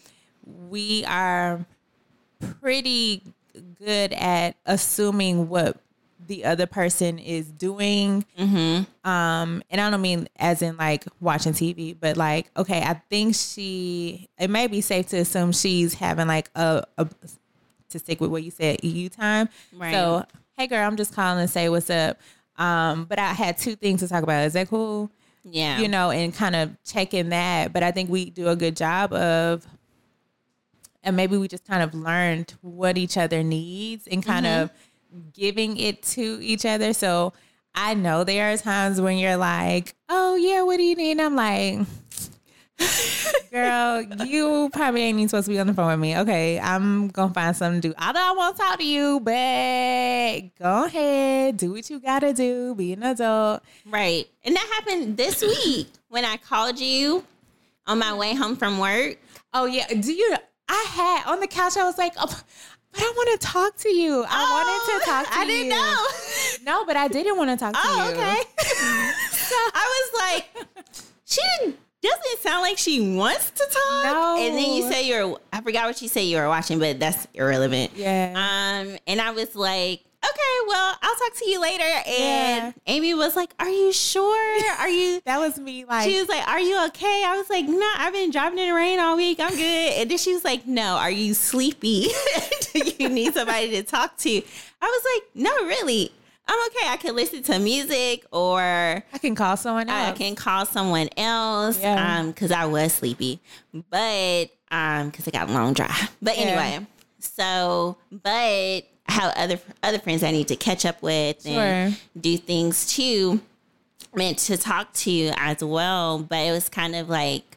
we 0.45 1.05
are 1.07 1.65
pretty 2.61 3.23
good 3.79 4.13
at 4.13 4.57
assuming 4.67 5.49
what 5.49 5.79
the 6.27 6.45
other 6.45 6.67
person 6.67 7.19
is 7.19 7.51
doing. 7.51 8.25
Mm-hmm. 8.39 9.09
Um, 9.09 9.63
and 9.71 9.81
I 9.81 9.91
don't 9.91 10.01
mean 10.01 10.29
as 10.37 10.63
in 10.63 10.77
like 10.77 11.05
watching 11.21 11.53
TV, 11.53 11.97
but 11.99 12.17
like, 12.17 12.51
okay, 12.57 12.83
I 12.83 12.95
think 13.11 13.35
she, 13.35 14.29
it 14.39 14.49
may 14.49 14.67
be 14.67 14.81
safe 14.81 15.09
to 15.09 15.19
assume 15.19 15.53
she's 15.53 15.95
having 15.95 16.27
like 16.27 16.51
a, 16.55 16.85
a 16.97 17.07
to 17.91 17.99
stick 17.99 18.21
with 18.21 18.31
what 18.31 18.43
you 18.43 18.51
said, 18.51 18.83
EU 18.83 19.09
time. 19.09 19.49
Right. 19.73 19.93
So, 19.93 20.25
hey 20.57 20.67
girl, 20.67 20.87
I'm 20.87 20.97
just 20.97 21.15
calling 21.15 21.45
to 21.45 21.49
say 21.51 21.69
what's 21.69 21.91
up. 21.91 22.19
Um, 22.57 23.05
but 23.07 23.19
I 23.19 23.33
had 23.33 23.59
two 23.59 23.75
things 23.77 24.01
to 24.01 24.09
talk 24.09 24.23
about. 24.23 24.45
Is 24.47 24.53
that 24.53 24.69
cool? 24.69 25.11
Yeah. 25.45 25.79
You 25.81 25.89
know, 25.89 26.11
and 26.11 26.33
kind 26.33 26.55
of 26.57 26.71
checking 26.85 27.31
that. 27.31 27.73
But 27.73 27.83
I 27.83 27.91
think 27.91 28.09
we 28.11 28.31
do 28.31 28.49
a 28.49 28.57
good 28.57 28.77
job 28.77 29.13
of 29.13 29.67
and 31.03 31.17
maybe 31.17 31.37
we 31.37 31.49
just 31.49 31.67
kind 31.67 31.83
of 31.83 31.95
learned 31.95 32.55
what 32.63 32.97
each 32.97 33.19
other 33.19 33.43
needs 33.43 34.07
and 34.07 34.25
kind 34.25 34.47
Mm-hmm. 34.47 34.63
of 34.63 35.33
giving 35.33 35.77
it 35.77 36.03
to 36.03 36.39
each 36.43 36.65
other. 36.65 36.93
So 36.93 37.35
I 37.75 37.95
know 37.95 38.25
there 38.25 38.53
are 38.53 38.57
times 38.57 39.01
when 39.01 39.19
you're 39.19 39.37
like, 39.37 39.95
"Oh 40.09 40.35
yeah, 40.37 40.63
what 40.63 40.77
do 40.79 40.83
you 40.83 40.95
need?" 40.97 41.13
And 41.13 41.21
I'm 41.21 41.37
like, 41.37 41.87
"Girl, 43.51 44.03
you 44.27 44.71
probably 44.73 45.03
ain't 45.03 45.19
even 45.19 45.29
supposed 45.29 45.47
to 45.47 45.53
be 45.53 45.59
on 45.61 45.67
the 45.67 45.75
phone 45.75 45.87
with 45.89 46.01
me." 46.01 46.17
Okay, 46.19 46.59
I'm 46.59 47.09
gonna 47.09 47.33
find 47.33 47.57
something 47.57 47.81
to 47.81 47.89
do. 47.89 47.95
Although 48.01 48.21
I 48.21 48.33
won't 48.37 48.57
talk 48.57 48.79
to 48.79 48.85
you, 48.85 49.21
but 49.21 50.59
go 50.59 50.85
ahead, 50.85 51.57
do 51.57 51.73
what 51.73 51.89
you 51.89 52.01
gotta 52.01 52.33
do. 52.33 52.75
Be 52.75 52.93
an 52.93 53.03
adult. 53.03 53.63
Right. 53.87 54.27
And 54.45 54.57
that 54.57 54.69
happened 54.75 55.17
this 55.17 55.41
week 55.43 55.89
when 56.09 56.25
I 56.25 56.37
called 56.37 56.79
you 56.81 57.25
on 57.87 57.99
my 57.99 58.15
way 58.15 58.35
home 58.35 58.57
from 58.57 58.79
work. 58.79 59.19
Oh 59.53 59.67
yeah, 59.67 59.87
do 59.89 60.13
you? 60.13 60.37
I 60.69 60.85
had 60.89 61.33
on 61.33 61.41
the 61.41 61.47
couch. 61.47 61.77
I 61.77 61.85
was 61.85 61.99
like, 61.99 62.15
oh, 62.19 62.41
but 62.93 63.03
I 63.03 63.13
want 63.17 63.41
to 63.41 63.47
talk 63.47 63.77
to 63.79 63.89
you. 63.91 64.25
I 64.27 64.45
oh, 64.47 64.51
wanted 64.55 65.05
to 65.05 65.11
talk 65.11 65.27
to 65.27 65.31
you. 65.31 65.35
Oh, 65.37 65.43
I 65.43 65.47
didn't 65.47 65.69
know. 66.65 66.73
No, 66.73 66.87
but 66.87 66.97
I 66.97 67.09
didn't 67.09 67.37
want 67.37 67.51
to 67.51 67.57
talk 67.57 67.75
to 67.75 67.81
Oh, 67.83 68.09
you. 68.09 68.15
okay. 68.15 68.43
so 69.31 69.55
I 69.75 70.11
was 70.13 70.21
like, 70.23 71.05
she 71.25 71.41
didn't- 71.61 71.79
doesn't 72.05 72.25
it 72.27 72.39
sound 72.41 72.63
like 72.63 72.79
she 72.79 73.01
wants 73.17 73.51
to 73.51 73.65
talk. 73.65 74.05
No. 74.05 74.37
And 74.39 74.57
then 74.57 74.71
you 74.75 74.89
say 74.91 75.07
you're, 75.09 75.39
I 75.53 75.61
forgot 75.61 75.87
what 75.87 76.01
you 76.03 76.09
say 76.09 76.25
you 76.25 76.37
were 76.37 76.49
watching, 76.49 76.79
but 76.79 77.01
that's 77.01 77.27
irrelevant. 77.35 77.93
Yeah. 77.97 78.33
Um, 78.37 78.97
and 79.07 79.21
I 79.21 79.31
was 79.33 79.55
like, 79.57 80.01
okay, 80.25 80.57
well, 80.69 80.97
I'll 81.03 81.15
talk 81.17 81.35
to 81.39 81.49
you 81.51 81.61
later. 81.61 81.85
And 81.85 82.75
Yeah. 82.87 82.95
Amie 82.95 83.15
was 83.15 83.37
like, 83.37 83.53
are 83.59 83.69
you 83.69 83.93
sure? 83.93 84.73
Are 84.79 84.89
you? 84.89 85.21
that 85.27 85.39
was 85.39 85.59
me. 85.59 85.85
Like, 85.85 86.09
She 86.09 86.19
was 86.19 86.29
like, 86.29 86.47
"Are 86.49 86.61
you 86.61 86.85
okay?" 86.87 87.23
I 87.27 87.37
was 87.37 87.49
like, 87.51 87.67
"No, 87.67 87.91
I've 87.99 88.13
been 88.13 88.31
driving 88.31 88.59
in 88.59 88.69
the 88.69 88.75
rain 88.75 88.99
all 89.01 89.17
week. 89.17 89.39
I'm 89.41 89.51
good." 89.55 89.93
And 90.01 90.11
then 90.11 90.19
she 90.19 90.33
was 90.33 90.45
like, 90.45 90.67
"No, 90.67 90.97
are 90.97 91.11
you 91.11 91.35
sleepy? 91.35 92.09
Do 92.73 92.81
you 92.99 93.09
need 93.09 93.35
somebody 93.35 93.71
to 93.73 93.83
talk 93.83 94.17
to?" 94.19 94.31
I 94.83 94.87
was 94.87 95.05
like, 95.15 95.43
"No, 95.45 95.67
really. 95.67 96.11
I'm 96.47 96.67
okay. 96.69 96.89
I 96.89 96.97
can 96.99 97.17
listen 97.17 97.43
to 97.45 97.59
music 97.59 98.25
or 98.33 98.61
I 98.61 99.19
can 99.19 99.35
call 99.35 99.57
someone 99.57 99.89
else. 99.89 100.09
I 100.09 100.13
can 100.13 100.35
call 100.35 100.67
someone 100.67 101.09
else 101.17 101.79
Yeah. 101.81 102.19
um 102.19 102.33
cuz 102.33 102.51
I 102.53 102.67
was 102.67 102.93
sleepy. 102.93 103.41
But 103.73 104.51
um 104.71 105.11
cuz 105.11 105.27
I 105.27 105.31
got 105.31 105.49
a 105.49 105.53
long 105.53 105.73
drive. 105.73 106.11
But 106.21 106.37
Yeah. 106.37 106.45
anyway, 106.45 106.87
so 107.19 107.97
but 108.11 108.85
how 109.07 109.29
other 109.37 109.59
other 109.83 109.99
friends 109.99 110.23
I 110.23 110.31
need 110.33 110.49
to 110.49 110.57
catch 110.57 110.85
up 110.85 111.01
with 111.03 111.47
and 111.47 111.97
do 112.19 112.37
things 112.37 112.87
too 112.95 113.41
meant 114.15 114.39
to 114.39 114.57
talk 114.57 114.93
to 114.93 115.33
as 115.37 115.63
well, 115.65 116.19
but 116.19 116.39
it 116.39 116.53
was 116.53 116.69
kind 116.69 116.95
of 116.95 117.09
like 117.09 117.57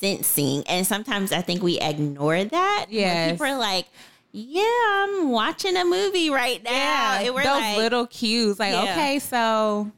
sensing. 0.00 0.62
And 0.68 0.86
sometimes 0.86 1.32
I 1.32 1.42
think 1.42 1.62
we 1.62 1.78
ignore 1.80 2.44
that. 2.44 2.86
Yes. 2.88 3.32
people 3.32 3.46
are 3.46 3.58
like, 3.58 3.86
Yeah, 4.32 4.62
I'm 4.64 5.30
watching 5.30 5.76
a 5.76 5.84
movie 5.84 6.30
right 6.30 6.62
now. 6.62 6.70
yeah, 6.70 7.20
And 7.20 7.34
we're 7.34 7.44
those 7.44 7.60
like, 7.60 7.76
little 7.78 8.06
cues. 8.06 8.58
Like, 8.58 8.72
Yeah. 8.72 8.82
okay, 8.92 9.18
so 9.18 9.90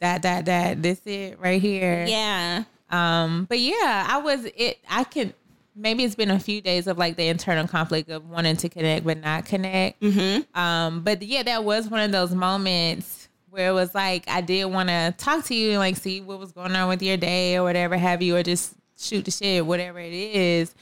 that, 0.00 0.22
that, 0.22 0.44
that, 0.46 0.82
this 0.82 1.00
it 1.06 1.38
right 1.40 1.60
here. 1.60 2.04
Yeah. 2.08 2.64
Um, 2.90 3.46
but 3.48 3.58
yeah, 3.58 4.06
I 4.08 4.18
was 4.18 4.44
it. 4.44 4.78
I 4.88 5.04
could 5.04 5.34
maybe 5.74 6.04
it's 6.04 6.14
been 6.14 6.30
a 6.30 6.38
few 6.38 6.60
days 6.60 6.86
of 6.86 6.96
like 6.98 7.16
the 7.16 7.26
internal 7.26 7.66
conflict 7.66 8.08
of 8.08 8.28
wanting 8.30 8.56
to 8.56 8.68
connect 8.68 9.04
but 9.04 9.18
not 9.20 9.44
connect. 9.46 10.00
Mm-hmm. 10.00 10.58
Um, 10.58 11.00
but 11.02 11.20
yeah, 11.22 11.42
that 11.42 11.64
was 11.64 11.88
one 11.88 12.00
of 12.00 12.12
those 12.12 12.34
moments 12.34 13.28
where 13.50 13.70
it 13.70 13.72
was 13.72 13.94
like 13.94 14.28
I 14.28 14.40
did 14.42 14.66
want 14.66 14.90
to 14.90 15.14
talk 15.16 15.44
to 15.46 15.54
you 15.54 15.70
and 15.70 15.78
like 15.78 15.96
see 15.96 16.20
what 16.20 16.38
was 16.38 16.52
going 16.52 16.76
on 16.76 16.88
with 16.88 17.02
your 17.02 17.16
day 17.16 17.56
or 17.56 17.64
whatever 17.64 17.96
have 17.96 18.22
you, 18.22 18.36
or 18.36 18.42
just 18.42 18.74
shoot 18.96 19.24
the 19.24 19.30
shit, 19.30 19.66
whatever 19.66 19.98
it 19.98 20.12
is. 20.12 20.74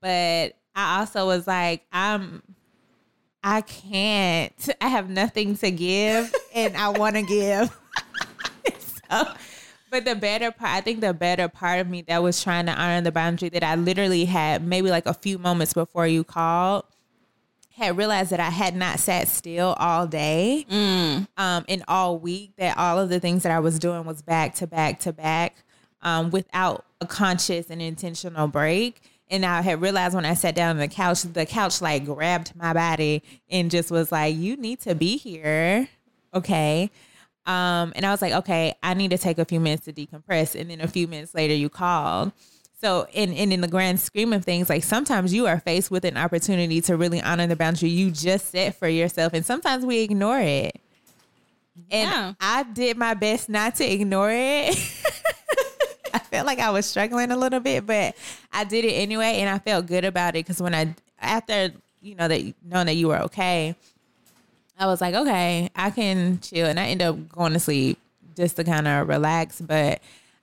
But 0.00 0.56
I 0.74 1.00
also 1.00 1.26
was 1.26 1.46
like, 1.46 1.84
I'm. 1.92 2.42
I 3.42 3.62
can't. 3.62 4.68
I 4.80 4.88
have 4.88 5.08
nothing 5.08 5.56
to 5.56 5.70
give, 5.70 6.34
and 6.54 6.76
I 6.76 6.90
want 6.90 7.16
to 7.16 7.22
give. 7.28 7.76
so, 8.78 9.24
but 9.90 10.04
the 10.04 10.14
better 10.14 10.50
part, 10.50 10.72
I 10.72 10.80
think 10.82 11.00
the 11.00 11.14
better 11.14 11.48
part 11.48 11.80
of 11.80 11.88
me 11.88 12.02
that 12.02 12.22
was 12.22 12.42
trying 12.42 12.66
to 12.66 12.72
honor 12.72 13.00
the 13.00 13.12
boundary 13.12 13.48
that 13.50 13.64
I 13.64 13.76
literally 13.76 14.26
had 14.26 14.66
maybe 14.66 14.90
like 14.90 15.06
a 15.06 15.14
few 15.14 15.38
moments 15.38 15.72
before 15.72 16.06
you 16.06 16.22
called 16.22 16.84
had 17.80 17.96
realized 17.96 18.30
that 18.30 18.40
I 18.40 18.50
had 18.50 18.76
not 18.76 19.00
sat 19.00 19.26
still 19.26 19.74
all 19.78 20.06
day 20.06 20.66
um, 21.38 21.64
and 21.66 21.82
all 21.88 22.18
week, 22.18 22.52
that 22.58 22.76
all 22.76 22.98
of 22.98 23.08
the 23.08 23.18
things 23.20 23.42
that 23.42 23.52
I 23.52 23.58
was 23.58 23.78
doing 23.78 24.04
was 24.04 24.20
back 24.22 24.54
to 24.56 24.66
back 24.66 25.00
to 25.00 25.12
back 25.12 25.56
um, 26.02 26.30
without 26.30 26.84
a 27.00 27.06
conscious 27.06 27.70
and 27.70 27.80
intentional 27.80 28.48
break. 28.48 29.00
And 29.30 29.46
I 29.46 29.60
had 29.62 29.80
realized 29.80 30.14
when 30.14 30.24
I 30.24 30.34
sat 30.34 30.56
down 30.56 30.70
on 30.70 30.78
the 30.78 30.88
couch, 30.88 31.22
the 31.22 31.46
couch 31.46 31.80
like 31.80 32.04
grabbed 32.04 32.54
my 32.56 32.72
body 32.72 33.22
and 33.48 33.70
just 33.70 33.90
was 33.90 34.10
like, 34.10 34.34
you 34.34 34.56
need 34.56 34.80
to 34.80 34.94
be 34.94 35.16
here. 35.16 35.88
Okay. 36.34 36.90
Um, 37.46 37.92
and 37.94 38.04
I 38.04 38.10
was 38.10 38.20
like, 38.20 38.32
okay, 38.32 38.74
I 38.82 38.94
need 38.94 39.12
to 39.12 39.18
take 39.18 39.38
a 39.38 39.44
few 39.44 39.60
minutes 39.60 39.84
to 39.86 39.92
decompress. 39.92 40.60
And 40.60 40.68
then 40.70 40.80
a 40.80 40.88
few 40.88 41.06
minutes 41.06 41.32
later, 41.34 41.54
you 41.54 41.68
called. 41.68 42.32
So, 42.80 43.06
and, 43.14 43.32
and 43.34 43.52
in 43.52 43.60
the 43.60 43.68
grand 43.68 44.00
scheme 44.00 44.32
of 44.32 44.44
things, 44.44 44.68
like 44.68 44.82
sometimes 44.82 45.32
you 45.32 45.46
are 45.46 45.60
faced 45.60 45.90
with 45.90 46.04
an 46.04 46.16
opportunity 46.16 46.80
to 46.82 46.96
really 46.96 47.20
honor 47.20 47.46
the 47.46 47.56
boundary 47.56 47.90
you 47.90 48.10
just 48.10 48.50
set 48.50 48.74
for 48.76 48.88
yourself. 48.88 49.32
And 49.32 49.44
sometimes 49.44 49.84
we 49.86 50.00
ignore 50.00 50.40
it. 50.40 50.80
And 51.90 52.10
Yeah. 52.10 52.32
I 52.40 52.62
did 52.64 52.96
my 52.96 53.14
best 53.14 53.48
not 53.48 53.76
to 53.76 53.84
ignore 53.90 54.30
it. 54.32 54.76
I 56.14 56.18
felt 56.18 56.46
like 56.46 56.58
I 56.58 56.70
was 56.70 56.86
struggling 56.86 57.30
a 57.30 57.36
little 57.36 57.60
bit, 57.60 57.86
but 57.86 58.16
I 58.52 58.64
did 58.64 58.84
it 58.84 58.92
anyway, 58.92 59.36
and 59.40 59.48
I 59.48 59.58
felt 59.58 59.86
good 59.86 60.04
about 60.04 60.30
it 60.30 60.44
because 60.44 60.60
when 60.60 60.74
I 60.74 60.94
after 61.18 61.72
you 62.00 62.14
know 62.14 62.28
that 62.28 62.54
knowing 62.64 62.86
that 62.86 62.94
you 62.94 63.08
were 63.08 63.20
okay, 63.22 63.74
I 64.78 64.86
was 64.86 65.00
like, 65.00 65.14
okay, 65.14 65.70
I 65.76 65.90
can 65.90 66.40
chill, 66.40 66.66
and 66.66 66.80
I 66.80 66.86
ended 66.86 67.06
up 67.06 67.28
going 67.28 67.52
to 67.52 67.60
sleep 67.60 67.98
just 68.36 68.56
to 68.56 68.64
kind 68.64 68.88
of 68.88 69.08
relax. 69.08 69.60
But 69.60 70.00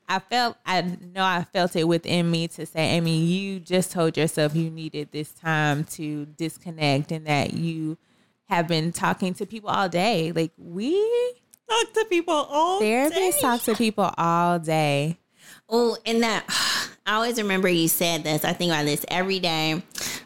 I 0.07 0.19
felt 0.19 0.57
I 0.65 0.81
know 0.81 1.23
I 1.23 1.45
felt 1.51 1.75
it 1.75 1.85
within 1.85 2.29
me 2.29 2.47
to 2.49 2.65
say, 2.65 2.97
Amie, 2.97 3.17
you 3.17 3.59
just 3.59 3.91
told 3.91 4.17
yourself 4.17 4.55
you 4.55 4.69
needed 4.69 5.09
this 5.11 5.31
time 5.31 5.83
to 5.85 6.25
disconnect, 6.25 7.11
and 7.11 7.25
that 7.27 7.53
you 7.53 7.97
have 8.45 8.67
been 8.67 8.91
talking 8.91 9.33
to 9.35 9.45
people 9.45 9.69
all 9.69 9.89
day. 9.89 10.31
Like 10.31 10.51
we 10.57 10.95
Talk 11.69 11.93
to 11.93 12.05
people 12.05 12.33
all 12.33 12.79
day. 12.79 13.09
therapists 13.11 13.41
talk 13.41 13.61
to 13.63 13.75
people 13.75 14.09
all 14.17 14.57
day. 14.57 15.17
Oh, 15.69 15.97
and 16.05 16.23
that 16.23 16.45
I 17.05 17.15
always 17.15 17.37
remember 17.37 17.67
you 17.67 17.87
said 17.87 18.23
this. 18.23 18.43
I 18.45 18.53
think 18.53 18.71
about 18.71 18.85
this 18.85 19.05
every 19.09 19.39
day. 19.39 19.81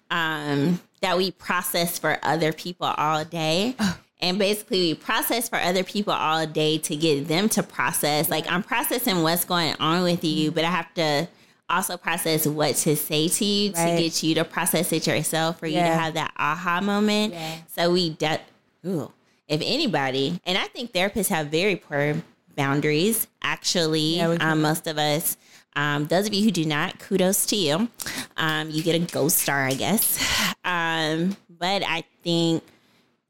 Um, 0.09 0.79
that 1.01 1.17
we 1.17 1.31
process 1.31 1.97
for 1.97 2.19
other 2.23 2.53
people 2.53 2.87
all 2.87 3.23
day. 3.25 3.75
And 4.23 4.37
basically, 4.37 4.79
we 4.81 4.93
process 4.93 5.49
for 5.49 5.55
other 5.57 5.83
people 5.83 6.13
all 6.13 6.45
day 6.45 6.77
to 6.77 6.95
get 6.95 7.27
them 7.27 7.49
to 7.49 7.63
process. 7.63 8.29
Like, 8.29 8.45
I'm 8.51 8.61
processing 8.61 9.23
what's 9.23 9.45
going 9.45 9.73
on 9.79 10.03
with 10.03 10.23
you, 10.23 10.51
but 10.51 10.63
I 10.63 10.69
have 10.69 10.93
to 10.93 11.27
also 11.67 11.97
process 11.97 12.45
what 12.45 12.75
to 12.75 12.95
say 12.95 13.29
to 13.29 13.43
you 13.43 13.71
Right. 13.71 13.95
to 13.95 14.03
get 14.03 14.21
you 14.21 14.35
to 14.35 14.45
process 14.45 14.91
it 14.93 15.07
yourself 15.07 15.57
for 15.57 15.65
you 15.65 15.79
to 15.79 15.81
have 15.87 16.13
that 16.13 16.33
aha 16.37 16.81
moment. 16.81 17.33
Yeah. 17.33 17.55
So 17.75 17.91
we, 17.91 18.11
de- 18.11 18.41
ooh, 18.85 19.11
if 19.47 19.59
anybody, 19.63 20.39
and 20.45 20.55
I 20.55 20.65
think 20.67 20.93
therapists 20.93 21.29
have 21.29 21.47
very 21.47 21.75
poor 21.77 22.21
boundaries. 22.55 23.27
Actually, 23.41 24.17
Yeah, 24.17 24.37
um, 24.39 24.61
most 24.61 24.87
of 24.87 24.97
us. 24.97 25.37
Um, 25.75 26.07
those 26.07 26.27
of 26.27 26.33
you 26.33 26.43
who 26.43 26.51
do 26.51 26.65
not, 26.65 26.99
kudos 26.99 27.45
to 27.47 27.55
you. 27.55 27.87
Um, 28.35 28.69
you 28.69 28.83
get 28.83 28.95
a 28.95 28.99
gold 28.99 29.31
star, 29.31 29.65
I 29.65 29.73
guess. 29.73 30.19
Um, 30.65 31.37
but 31.49 31.83
I 31.83 32.03
think 32.23 32.63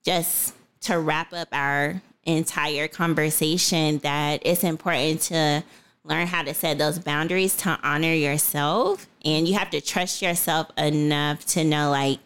just 0.04 0.56
to 0.82 0.98
wrap 0.98 1.34
up 1.34 1.50
our 1.52 2.02
entire 2.24 2.88
conversation, 2.88 4.00
that 4.00 4.42
it's 4.44 4.64
important 4.64 5.22
to 5.22 5.64
learn 6.04 6.26
how 6.26 6.42
to 6.42 6.54
set 6.54 6.80
those 6.80 6.98
boundaries 6.98 7.56
to 7.58 7.78
honor 7.84 8.14
yourself. 8.14 9.08
And 9.24 9.48
you 9.48 9.54
have 9.54 9.70
to 9.70 9.82
trust 9.82 10.24
yourself 10.24 10.72
enough 10.78 11.46
to 11.48 11.64
know, 11.64 11.92
like, 11.92 12.20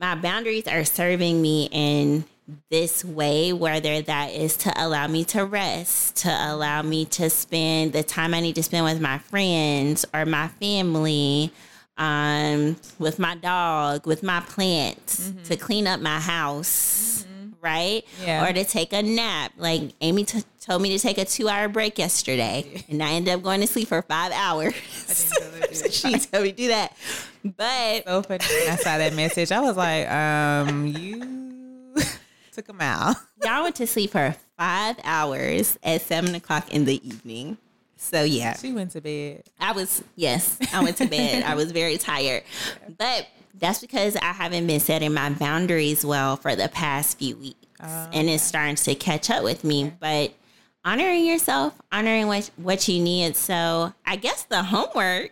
my 0.00 0.16
boundaries 0.16 0.66
are 0.66 0.84
serving 0.84 1.40
me 1.40 1.68
in 1.70 2.24
this 2.70 3.04
way, 3.04 3.52
whether 3.52 4.02
that 4.02 4.32
is 4.32 4.56
to 4.58 4.72
allow 4.76 5.06
me 5.06 5.24
to 5.26 5.44
rest, 5.44 6.16
to 6.18 6.28
allow 6.30 6.82
me 6.82 7.04
to 7.06 7.30
spend 7.30 7.92
the 7.92 8.02
time 8.02 8.34
I 8.34 8.40
need 8.40 8.54
to 8.56 8.62
spend 8.62 8.84
with 8.84 9.00
my 9.00 9.18
friends 9.18 10.04
or 10.14 10.24
my 10.26 10.48
family, 10.48 11.52
um, 11.98 12.76
with 12.98 13.18
my 13.18 13.34
dog, 13.36 14.06
with 14.06 14.22
my 14.22 14.40
plants, 14.40 15.32
to 15.44 15.56
clean 15.56 15.86
up 15.86 16.00
my 16.00 16.18
house, 16.20 17.26
right? 17.60 18.04
Yeah. 18.24 18.48
Or 18.48 18.52
to 18.52 18.64
take 18.64 18.92
a 18.92 19.02
nap. 19.02 19.52
Like 19.56 19.92
Amie 20.00 20.24
t- 20.24 20.42
told 20.60 20.82
me 20.82 20.96
to 20.96 20.98
take 20.98 21.18
a 21.18 21.24
two 21.24 21.48
hour 21.48 21.68
break 21.68 21.98
yesterday, 21.98 22.84
and 22.88 23.02
I 23.02 23.12
ended 23.12 23.34
up 23.34 23.42
going 23.42 23.60
to 23.60 23.66
sleep 23.66 23.88
for 23.88 24.02
five 24.02 24.32
hours. 24.32 24.74
she 25.90 26.18
told 26.18 26.44
me 26.44 26.50
to 26.50 26.56
do 26.56 26.68
that. 26.68 26.96
But 27.44 28.04
So 28.04 28.22
funny 28.22 28.44
when 28.44 28.72
I 28.72 28.76
saw 28.76 28.98
that 28.98 29.14
message. 29.14 29.52
I 29.52 29.60
was 29.60 29.76
like, 29.76 30.08
um, 30.10 30.86
you 30.86 31.51
took 32.52 32.66
them 32.66 32.78
out. 32.80 33.16
Y'all 33.42 33.62
went 33.62 33.76
to 33.76 33.86
sleep 33.86 34.10
for 34.12 34.36
five 34.56 34.96
hours 35.04 35.78
at 35.82 36.02
seven 36.02 36.34
o'clock 36.34 36.72
in 36.72 36.84
the 36.84 37.06
evening. 37.06 37.56
So 37.96 38.22
yeah, 38.24 38.56
She 38.56 38.72
went 38.72 38.90
to 38.92 39.00
bed. 39.00 39.44
I 39.60 39.72
was 39.72 40.02
yes, 40.16 40.58
I 40.72 40.82
went 40.82 40.96
to 40.98 41.06
bed. 41.06 41.44
I 41.44 41.54
was 41.54 41.70
very 41.70 41.98
tired, 41.98 42.42
but 42.98 43.28
that's 43.54 43.78
because 43.80 44.16
I 44.16 44.32
haven't 44.32 44.66
been 44.66 44.80
setting 44.80 45.14
my 45.14 45.30
boundaries 45.30 46.04
well 46.04 46.36
for 46.36 46.56
the 46.56 46.68
past 46.68 47.18
few 47.18 47.36
weeks, 47.36 47.66
oh, 47.80 48.08
and 48.12 48.28
it's 48.28 48.42
starting 48.42 48.74
to 48.74 48.94
catch 48.96 49.30
up 49.30 49.44
with 49.44 49.62
me. 49.62 49.92
But 50.00 50.32
honoring 50.84 51.24
yourself, 51.26 51.80
honoring 51.92 52.26
what 52.26 52.50
what 52.56 52.88
you 52.88 53.00
need. 53.00 53.36
So 53.36 53.92
I 54.04 54.16
guess 54.16 54.42
the 54.44 54.64
homework 54.64 55.30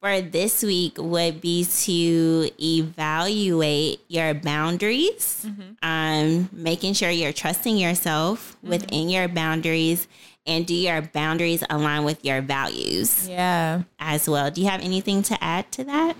for 0.00 0.20
this 0.22 0.62
week 0.62 0.96
would 0.98 1.40
be 1.40 1.64
to 1.64 2.50
evaluate 2.60 4.00
your 4.08 4.32
boundaries, 4.34 5.46
um, 5.82 6.48
making 6.52 6.94
sure 6.94 7.10
you're 7.10 7.32
trusting 7.34 7.76
yourself 7.76 8.56
within 8.62 9.10
your 9.10 9.28
boundaries, 9.28 10.08
and 10.46 10.66
do 10.66 10.74
your 10.74 11.02
boundaries 11.02 11.62
align 11.68 12.04
with 12.04 12.24
your 12.24 12.40
values 12.40 13.28
Yeah. 13.28 13.82
as 13.98 14.26
well. 14.28 14.50
Do 14.50 14.62
you 14.62 14.68
have 14.68 14.80
anything 14.80 15.22
to 15.24 15.44
add 15.44 15.70
to 15.72 15.84
that? 15.84 16.16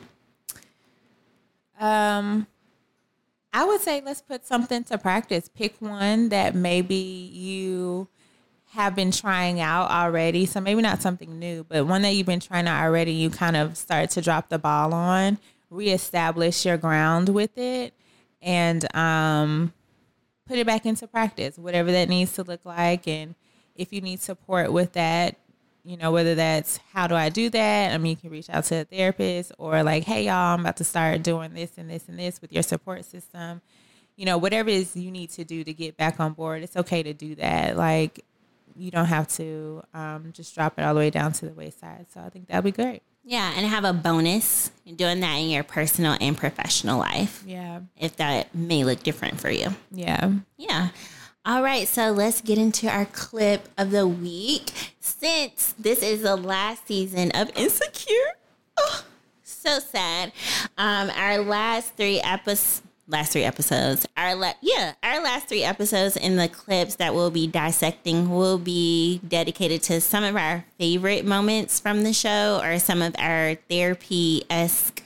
Um, 1.81 2.47
I 3.53 3.65
would 3.65 3.81
say 3.81 4.03
let's 4.05 4.21
put 4.21 4.47
something 4.47 4.85
to 4.85 4.99
practice. 4.99 5.49
Pick 5.49 5.81
one 5.81 6.29
that 6.29 6.55
maybe 6.55 6.95
you 6.95 8.09
have 8.71 8.95
been 8.95 9.11
trying 9.11 9.61
out 9.61 9.91
already. 9.91 10.47
So 10.47 10.61
maybe 10.61 10.81
not 10.81 11.03
something 11.03 11.39
new, 11.39 11.65
but 11.65 11.87
one 11.87 12.03
that 12.03 12.13
you've 12.13 12.27
been 12.27 12.41
trying 12.41 12.69
out 12.69 12.83
already. 12.83 13.13
You 13.13 13.31
kind 13.31 13.57
of 13.57 13.77
start 13.77 14.11
to 14.11 14.21
drop 14.21 14.49
the 14.49 14.59
ball 14.59 14.95
on. 14.95 15.39
Reestablish 15.71 16.67
your 16.67 16.77
ground 16.77 17.29
with 17.29 17.57
it, 17.57 17.95
and 18.43 18.93
um, 18.97 19.73
put 20.49 20.59
it 20.59 20.67
back 20.67 20.85
into 20.85 21.07
practice. 21.07 21.57
Whatever 21.57 21.93
that 21.93 22.09
needs 22.09 22.33
to 22.35 22.43
look 22.43 22.65
like, 22.65 23.07
and 23.07 23.37
if 23.77 23.93
you 23.93 24.01
need 24.01 24.21
support 24.21 24.73
with 24.73 24.95
that, 24.95 25.37
you 25.85 25.97
know, 25.97 26.11
whether 26.11 26.35
that's 26.35 26.79
how 26.93 27.07
do 27.07 27.15
I 27.15 27.29
do 27.29 27.51
that? 27.51 27.93
I 27.93 27.99
mean, 27.99 28.11
you 28.11 28.17
can 28.17 28.31
reach 28.31 28.51
out 28.51 28.65
to 28.65 28.81
a 28.81 28.85
therapist 28.85 29.53
or 29.59 29.83
like, 29.85 30.05
hey, 30.05 30.25
y'all, 30.25 30.55
I'm 30.55 30.61
about 30.61 30.77
to 30.79 30.85
start 30.85 31.23
doing 31.23 31.55
this 31.55 31.71
and 31.79 31.89
this 31.89 32.09
and 32.09 32.19
this 32.19 32.43
with 32.43 32.53
your 32.53 32.65
support 32.65 33.05
system. 33.05 33.63
You 34.17 34.27
know, 34.27 34.39
whatever 34.39 34.69
it 34.69 34.75
is 34.75 34.97
you 34.97 35.11
need 35.11 35.31
to 35.31 35.45
do 35.45 35.63
to 35.63 35.73
get 35.73 35.97
back 35.97 36.19
on 36.19 36.33
board, 36.33 36.63
it's 36.63 36.77
okay 36.77 37.03
to 37.05 37.15
do 37.15 37.37
that. 37.37 37.77
Like, 37.77 38.25
you 38.81 38.91
don't 38.91 39.07
have 39.07 39.29
to 39.37 39.83
um, 39.95 40.33
just 40.33 40.55
drop 40.55 40.79
it 40.79 40.83
all 40.83 40.95
the 40.95 41.01
way 41.01 41.11
down 41.11 41.33
to 41.35 41.47
the 41.47 41.53
wayside. 41.53 42.07
So 42.13 42.21
I 42.21 42.29
think 42.31 42.49
that'd 42.49 42.65
be 42.65 42.73
great. 42.73 43.03
Yeah, 43.23 43.53
and 43.55 43.67
have 43.67 43.85
a 43.85 43.93
bonus 43.93 44.71
in 44.87 44.97
doing 44.97 45.21
that 45.21 45.35
in 45.37 45.51
your 45.51 45.63
personal 45.63 46.17
and 46.21 46.37
professional 46.37 46.99
life, 46.99 47.45
Yeah. 47.47 47.81
if 47.99 48.17
that 48.17 48.55
may 48.55 48.83
look 48.83 49.03
different 49.03 49.39
for 49.39 49.51
you. 49.51 49.69
Yeah. 49.93 50.33
Yeah. 50.57 50.89
All 51.45 51.63
right, 51.63 51.87
so 51.87 52.11
let's 52.13 52.41
get 52.41 52.57
into 52.59 52.89
our 52.89 53.05
clip 53.07 53.69
of 53.79 53.91
the 53.91 54.07
week. 54.09 54.73
Since 55.01 55.75
this 55.79 56.03
is 56.03 56.23
the 56.23 56.37
last 56.37 56.87
season 56.87 57.31
of 57.33 57.51
Insecure, 57.57 58.33
oh, 58.79 59.05
so 59.43 59.79
sad. 59.81 60.33
Um, 60.79 61.11
our 61.11 61.39
last 61.39 61.95
three 61.97 62.21
episodes, 62.21 62.83
last 63.11 63.33
three 63.33 63.45
episodes, 63.45 64.07
our 64.17 64.35
la- 64.35 64.55
yeah, 64.61 64.95
our 65.03 65.23
last 65.23 65.49
three 65.49 65.65
episodes 65.65 66.17
in 66.17 66.37
the 66.37 66.49
clips 66.49 66.97
that 66.97 67.15
we'll 67.15 67.31
be 67.31 67.47
dissecting 67.47 68.31
will 68.31 68.59
be 68.59 69.21
dedicated 69.27 69.83
to 69.85 70.01
some 70.01 70.25
of 70.25 70.37
our 70.37 70.65
favorite 70.79 71.25
moments 71.25 71.81
from 71.81 72.05
the 72.05 72.13
show 72.13 72.61
or 72.63 72.79
some 72.79 73.03
of 73.03 73.15
our 73.19 73.57
therapy 73.69 74.45
esque 74.49 75.03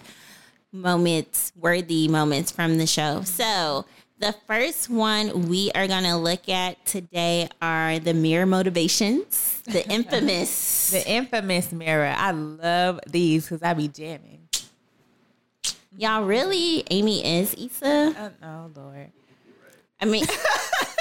moments, 0.73 1.53
worthy 1.57 2.09
moments 2.09 2.51
from 2.51 2.79
the 2.79 2.87
show. 2.87 3.23
So, 3.23 3.85
the 4.19 4.35
first 4.47 4.89
one 4.89 5.49
we 5.49 5.71
are 5.75 5.89
going 5.89 6.05
to 6.05 6.17
look 6.17 6.49
at 6.49 6.85
today 6.87 7.49
are 7.61 7.99
the 7.99 8.15
mirror 8.15 8.47
motivations, 8.47 9.61
the 9.65 9.89
infamous. 9.91 10.91
The 10.91 11.09
infamous 11.09 11.73
mirror. 11.73 12.15
I 12.17 12.31
love 12.31 13.01
these 13.07 13.45
because 13.45 13.63
I 13.63 13.75
be 13.75 13.89
jamming. 13.89 14.44
Y'all 15.97 16.25
really, 16.25 16.83
Amie 16.91 17.25
is 17.25 17.55
Issa? 17.55 18.15
Oh, 18.19 18.31
oh 18.43 18.71
Lord. 18.75 19.13
I 20.01 20.05
mean, 20.07 20.25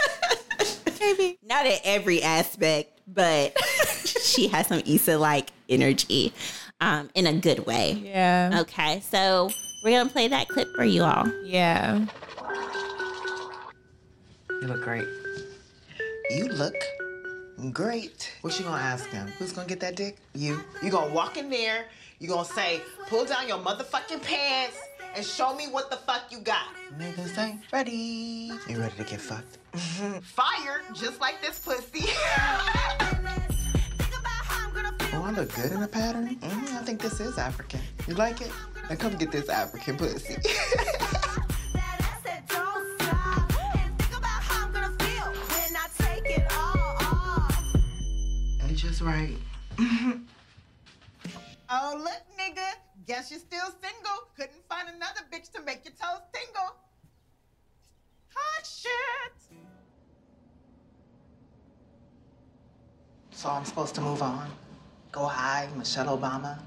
Maybe. 0.99 1.39
not 1.43 1.65
in 1.65 1.79
every 1.83 2.21
aspect, 2.21 3.01
but 3.07 3.57
she 4.21 4.47
has 4.49 4.67
some 4.67 4.83
Issa 4.85 5.17
like 5.17 5.49
energy 5.67 6.31
um, 6.79 7.09
in 7.15 7.25
a 7.25 7.33
good 7.33 7.65
way. 7.65 7.93
Yeah. 8.05 8.59
Okay, 8.61 9.01
so 9.09 9.49
we're 9.83 9.91
going 9.91 10.07
to 10.07 10.13
play 10.13 10.27
that 10.27 10.47
clip 10.47 10.67
for 10.75 10.83
you 10.83 11.03
all. 11.03 11.27
Yeah. 11.43 12.05
You 14.49 14.67
look 14.67 14.83
great. 14.83 15.07
You 16.29 16.45
look 16.49 16.75
great. 17.71 18.31
What 18.41 18.57
you 18.57 18.65
gonna 18.65 18.81
ask 18.81 19.09
him? 19.09 19.27
Who's 19.39 19.53
gonna 19.53 19.67
get 19.67 19.79
that 19.81 19.95
dick? 19.95 20.17
You. 20.33 20.59
You 20.81 20.89
gonna 20.89 21.13
walk 21.13 21.37
in 21.37 21.49
there, 21.49 21.85
you 22.19 22.27
gonna 22.27 22.45
say, 22.45 22.81
pull 23.07 23.25
down 23.25 23.47
your 23.47 23.59
motherfucking 23.59 24.21
pants 24.21 24.77
and 25.15 25.25
show 25.25 25.55
me 25.55 25.67
what 25.67 25.89
the 25.89 25.97
fuck 25.97 26.31
you 26.31 26.39
got. 26.39 26.67
Niggas 26.97 27.37
ain't 27.37 27.61
ready. 27.71 28.51
You 28.67 28.79
ready 28.79 28.95
to 28.97 29.03
get 29.03 29.21
fucked? 29.21 29.57
Fire, 30.23 30.81
just 30.93 31.19
like 31.19 31.41
this 31.41 31.59
pussy. 31.59 32.09
Oh, 35.15 35.21
I 35.21 35.31
look 35.31 35.53
good 35.53 35.71
in 35.71 35.83
a 35.83 35.87
pattern. 35.87 36.37
Mm, 36.37 36.73
I 36.73 36.83
think 36.83 36.99
this 36.99 37.19
is 37.19 37.37
African. 37.37 37.79
You 38.07 38.15
like 38.15 38.41
it? 38.41 38.51
Now 38.89 38.95
come 38.95 39.15
get 39.15 39.31
this 39.31 39.47
African 39.47 39.95
pussy. 39.95 40.37
right. 49.03 49.35
oh, 51.69 51.95
look, 51.97 52.21
nigga. 52.39 52.67
Guess 53.05 53.31
you're 53.31 53.39
still 53.39 53.67
single. 53.81 54.27
Couldn't 54.35 54.63
find 54.69 54.87
another 54.87 55.21
bitch 55.31 55.51
to 55.53 55.61
make 55.61 55.83
your 55.83 55.93
toes 55.93 56.21
tingle. 56.31 56.75
Hot 58.33 58.65
shit. 58.65 59.33
So 63.31 63.49
I'm 63.49 63.65
supposed 63.65 63.93
to 63.95 64.01
move 64.01 64.21
on. 64.21 64.49
Go 65.11 65.25
high, 65.25 65.67
Michelle 65.75 66.17
Obama. 66.17 66.59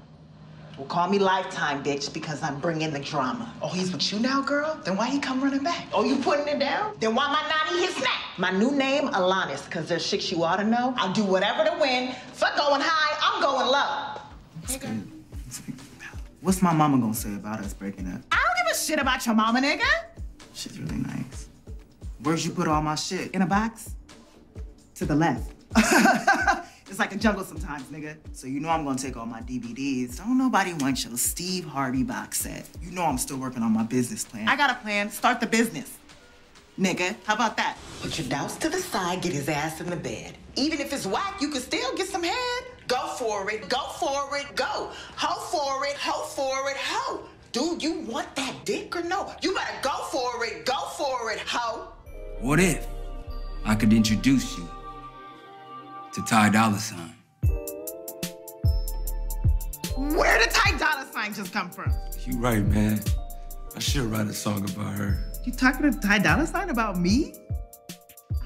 Well, 0.77 0.85
call 0.85 1.09
me 1.09 1.17
Lifetime, 1.17 1.83
bitch, 1.83 2.13
because 2.13 2.43
I'm 2.43 2.59
bringing 2.59 2.91
the 2.91 2.99
drama. 2.99 3.51
Oh, 3.63 3.69
he's 3.69 3.91
with 3.91 4.13
you 4.13 4.19
now, 4.19 4.41
girl? 4.41 4.79
Then 4.83 4.95
why 4.95 5.07
he 5.07 5.17
come 5.17 5.41
running 5.41 5.63
back? 5.63 5.87
Oh, 5.91 6.03
you 6.03 6.17
putting 6.17 6.47
it 6.47 6.59
down? 6.59 6.95
Then 6.99 7.15
why 7.15 7.27
my 7.31 7.41
nanny 7.49 7.87
his 7.87 7.97
neck? 7.97 8.19
My 8.37 8.51
new 8.51 8.69
name, 8.69 9.07
Alanis, 9.07 9.65
because 9.65 9.89
there's 9.89 10.05
shit 10.05 10.31
you 10.31 10.43
ought 10.43 10.57
to 10.57 10.63
know. 10.63 10.93
I'll 10.97 11.13
do 11.13 11.23
whatever 11.23 11.63
to 11.63 11.75
win. 11.81 12.11
Fuck 12.33 12.57
going 12.57 12.81
high, 12.83 13.17
I'm 13.23 13.41
going 13.41 13.65
low. 13.65 14.21
What's 16.41 16.61
my 16.61 16.73
mama 16.73 16.99
gonna 16.99 17.13
say 17.15 17.33
about 17.33 17.59
us 17.59 17.73
breaking 17.73 18.07
up? 18.07 18.21
I 18.31 18.35
don't 18.35 18.67
give 18.67 18.75
a 18.75 18.79
shit 18.79 18.99
about 18.99 19.25
your 19.25 19.33
mama, 19.33 19.59
nigga. 19.59 19.81
She's 20.53 20.79
really 20.79 20.97
nice. 20.97 21.49
Where'd 22.21 22.43
you 22.45 22.51
put 22.51 22.67
all 22.67 22.83
my 22.83 22.95
shit? 22.95 23.31
In 23.31 23.41
a 23.41 23.47
box? 23.47 23.95
To 24.95 25.05
the 25.05 25.15
left. 25.15 25.51
it's 26.89 26.99
like 26.99 27.13
a 27.13 27.17
jungle 27.17 27.43
sometimes, 27.43 27.83
nigga. 27.85 28.15
So 28.33 28.47
you 28.47 28.59
know 28.59 28.69
I'm 28.69 28.83
gonna 28.83 28.97
take 28.97 29.17
all 29.17 29.25
my 29.25 29.41
DVDs. 29.41 30.17
Don't 30.17 30.37
nobody 30.37 30.73
want 30.73 31.03
your 31.03 31.17
Steve 31.17 31.65
Harvey 31.65 32.03
box 32.03 32.39
set. 32.39 32.67
You 32.81 32.91
know 32.91 33.03
I'm 33.03 33.17
still 33.17 33.37
working 33.37 33.63
on 33.63 33.71
my 33.71 33.83
business 33.83 34.23
plan. 34.23 34.47
I 34.47 34.55
got 34.55 34.69
a 34.69 34.75
plan. 34.75 35.09
Start 35.11 35.39
the 35.39 35.47
business. 35.47 35.97
Nigga, 36.79 37.15
how 37.25 37.33
about 37.33 37.57
that? 37.57 37.75
Put 38.01 38.19
your 38.19 38.27
doubts 38.27 38.55
to 38.57 38.69
the 38.69 38.77
side, 38.77 39.21
get 39.21 39.33
his 39.33 39.49
ass 39.49 39.81
in 39.81 39.89
the 39.89 39.95
bed. 39.95 40.37
Even 40.55 40.79
if 40.79 40.93
it's 40.93 41.07
whack, 41.07 41.41
you 41.41 41.49
can 41.49 41.61
still 41.61 41.95
get 41.95 42.07
some 42.07 42.23
head. 42.23 42.63
Go 42.87 43.07
for 43.17 43.49
it, 43.51 43.67
go 43.67 43.81
for 43.99 44.37
it, 44.37 44.55
go. 44.55 44.91
Ho 45.15 45.39
for 45.51 45.85
it, 45.87 45.95
ho 45.95 46.23
for 46.23 46.69
it, 46.69 46.77
ho. 46.77 47.23
Do 47.51 47.77
you 47.79 48.01
want 48.01 48.33
that 48.35 48.53
dick 48.63 48.95
or 48.95 49.01
no? 49.01 49.33
You 49.41 49.55
better 49.55 49.73
go 49.81 50.03
for 50.11 50.45
it, 50.45 50.65
go 50.65 50.77
for 50.97 51.31
it, 51.31 51.39
ho. 51.39 51.87
What 52.39 52.59
if 52.59 52.85
I 53.65 53.73
could 53.73 53.91
introduce 53.91 54.55
you 54.57 54.69
to 56.17 56.23
Ty 56.23 56.49
Dolla 56.49 56.79
Sign? 56.79 57.13
Where 59.95 60.39
did 60.39 60.49
Ty 60.49 60.75
Dolla 60.79 61.05
Sign 61.13 61.31
just 61.31 61.53
come 61.53 61.69
from? 61.69 61.93
You 62.25 62.39
right, 62.39 62.65
man. 62.65 62.99
I 63.75 63.79
should 63.79 64.05
write 64.05 64.25
a 64.25 64.33
song 64.33 64.67
about 64.67 64.95
her. 64.95 65.31
You 65.45 65.51
talking 65.51 65.91
to 65.91 65.99
Ty 65.99 66.17
Dolla 66.19 66.47
Sign 66.47 66.71
about 66.71 66.97
me? 66.97 67.35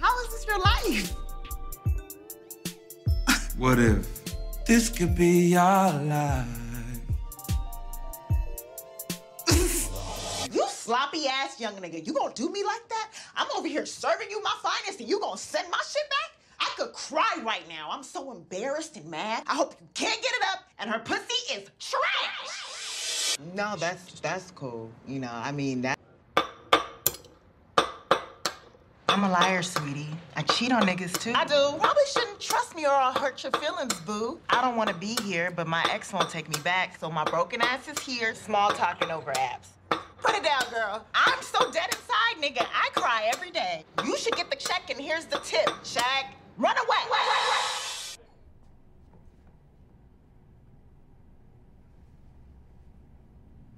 How 0.02 0.20
is 0.20 0.28
this 0.32 0.46
your 0.46 0.60
life? 0.60 1.14
What 3.58 3.80
if 3.80 4.06
this 4.66 4.90
could 4.90 5.16
be 5.16 5.56
our 5.56 5.94
life? 6.04 6.48
You 10.52 10.68
sloppy 10.68 11.28
ass 11.28 11.58
young 11.58 11.76
nigga. 11.76 12.06
You 12.06 12.12
gonna 12.12 12.34
do 12.34 12.52
me 12.52 12.66
like 12.66 12.90
that? 12.90 13.12
I'm 13.38 13.48
over 13.56 13.70
here 13.70 13.86
serving 13.86 14.30
you 14.30 14.44
my 14.44 14.54
finest 14.62 15.00
and 15.00 15.08
you 15.08 15.22
gonna 15.22 15.38
send 15.38 15.72
my 15.72 15.80
shit 15.88 16.10
back? 16.10 16.41
I 16.72 16.74
could 16.76 16.94
cry 16.94 17.38
right 17.44 17.68
now. 17.68 17.90
I'm 17.92 18.04
so 18.04 18.32
embarrassed 18.32 18.96
and 18.96 19.06
mad. 19.10 19.44
I 19.46 19.56
hope 19.56 19.76
you 19.82 19.88
can't 19.94 20.22
get 20.22 20.32
it 20.32 20.44
up 20.54 20.64
and 20.80 20.90
her 20.90 21.00
pussy 21.00 21.54
is 21.54 21.70
trash. 21.80 23.38
No, 23.54 23.76
that's 23.78 24.20
that's 24.22 24.52
cool. 24.52 24.90
You 25.06 25.20
know, 25.20 25.32
I 25.32 25.52
mean 25.52 25.82
that 25.82 26.00
I'm 29.10 29.26
a 29.26 29.30
liar, 29.30 29.62
sweetie. 29.62 30.08
I 30.38 30.44
cheat 30.44 30.72
on 30.72 30.84
niggas 30.84 31.20
too. 31.20 31.34
I 31.36 31.44
do. 31.44 31.78
Probably 31.78 32.04
shouldn't 32.10 32.40
trust 32.40 32.74
me 32.74 32.86
or 32.86 32.92
I'll 32.92 33.12
hurt 33.12 33.44
your 33.44 33.52
feelings, 33.54 34.00
boo. 34.02 34.40
I 34.50 34.62
don't 34.62 34.78
want 34.78 34.90
to 34.90 34.96
be 34.96 35.18
here, 35.24 35.52
but 35.52 35.68
my 35.68 35.86
ex 35.92 36.14
won't 36.14 36.30
take 36.30 36.48
me 36.48 36.60
back, 36.64 36.98
so 36.98 37.10
my 37.12 37.26
broken 37.26 37.62
ass 37.62 37.90
is 37.90 38.00
here, 38.00 38.34
small 38.34 38.70
talking 38.70 39.12
over 39.12 39.34
apps. 39.34 39.68
Put 40.22 40.36
it 40.36 40.44
down, 40.44 40.64
girl. 40.72 41.06
I'm 41.14 41.42
so 41.42 41.70
dead 41.72 41.90
inside, 41.94 42.42
nigga. 42.42 42.66
I 42.74 42.90
cry 42.94 43.30
every 43.34 43.52
day. 43.52 43.84
You 44.06 44.16
should 44.18 44.38
get 44.38 44.50
the 44.50 44.56
check, 44.56 44.90
and 44.90 45.00
here's 45.00 45.26
the 45.26 45.40
tip. 45.40 45.70
Check. 45.84 46.36
Run 46.62 46.76
away. 46.78 46.98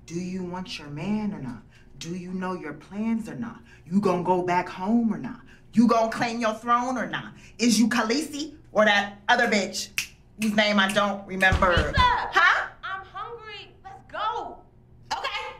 Do 0.05 0.15
you 0.15 0.43
want 0.43 0.77
your 0.77 0.89
man 0.89 1.33
or 1.33 1.39
not? 1.39 1.63
Do 1.97 2.13
you 2.13 2.33
know 2.33 2.53
your 2.53 2.73
plans 2.73 3.29
or 3.29 3.35
not? 3.35 3.61
You 3.89 4.01
gonna 4.01 4.21
go 4.21 4.41
back 4.41 4.67
home 4.67 5.13
or 5.13 5.17
not? 5.17 5.39
You 5.71 5.87
gonna 5.87 6.11
claim 6.11 6.41
your 6.41 6.55
throne 6.55 6.97
or 6.97 7.07
not? 7.07 7.31
Is 7.57 7.79
you 7.79 7.87
Khaleesi 7.87 8.55
or 8.73 8.83
that 8.83 9.21
other 9.29 9.47
bitch 9.47 9.87
whose 10.41 10.53
name 10.53 10.77
I 10.77 10.91
don't 10.91 11.25
remember? 11.25 11.69
Lisa! 11.69 11.93
Huh? 11.95 12.67
I'm 12.83 13.05
hungry. 13.05 13.71
Let's 13.85 14.03
go. 14.11 14.57
Okay. 15.17 15.55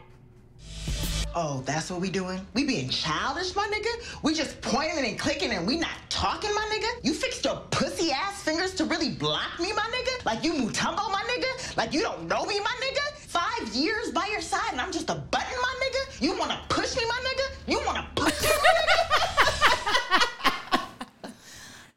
Oh, 1.36 1.64
that's 1.66 1.90
what 1.90 2.00
we 2.00 2.12
doing? 2.12 2.40
We 2.54 2.64
being 2.64 2.90
childish, 2.90 3.56
my 3.56 3.68
nigga? 3.74 4.22
We 4.22 4.36
just 4.36 4.62
pointing 4.62 5.04
and 5.04 5.18
clicking 5.18 5.52
and 5.52 5.66
we 5.66 5.78
not 5.78 5.90
talking, 6.10 6.54
my 6.54 6.70
nigga? 6.72 7.04
You 7.04 7.14
fixed 7.14 7.44
your 7.44 7.56
pussy 7.72 8.12
ass 8.12 8.44
fingers 8.44 8.76
to 8.76 8.86
really 8.86 9.10
block 9.10 9.60
me, 9.60 9.74
my 9.74 9.82
nigga? 9.82 10.26
Like 10.26 10.44
you 10.44 10.54
Mutombo, 10.54 11.12
my 11.12 11.24
nigga? 11.24 11.76
Like 11.76 11.92
you 11.92 12.02
don't 12.02 12.28
know 12.28 12.46
me, 12.46 12.60
my 12.60 12.76
nigga? 12.82 13.18
Five 13.18 13.68
years 13.74 14.12
by 14.12 14.28
your 14.32 14.42
side 14.42 14.74
and 14.74 14.82
I'm 14.82 14.92
just 14.92 15.10
a 15.10 15.16
button, 15.16 15.58
my 15.60 15.76
nigga? 15.84 16.22
You 16.22 16.38
wanna 16.38 16.60
push 16.70 16.96
me, 16.96 17.04
my 17.08 17.20
nigga? 17.26 17.72
You 17.72 17.82
wanna 17.84 18.08
push 18.16 18.42
me, 18.42 18.50
my 18.50 18.70
nigga? 18.70 18.90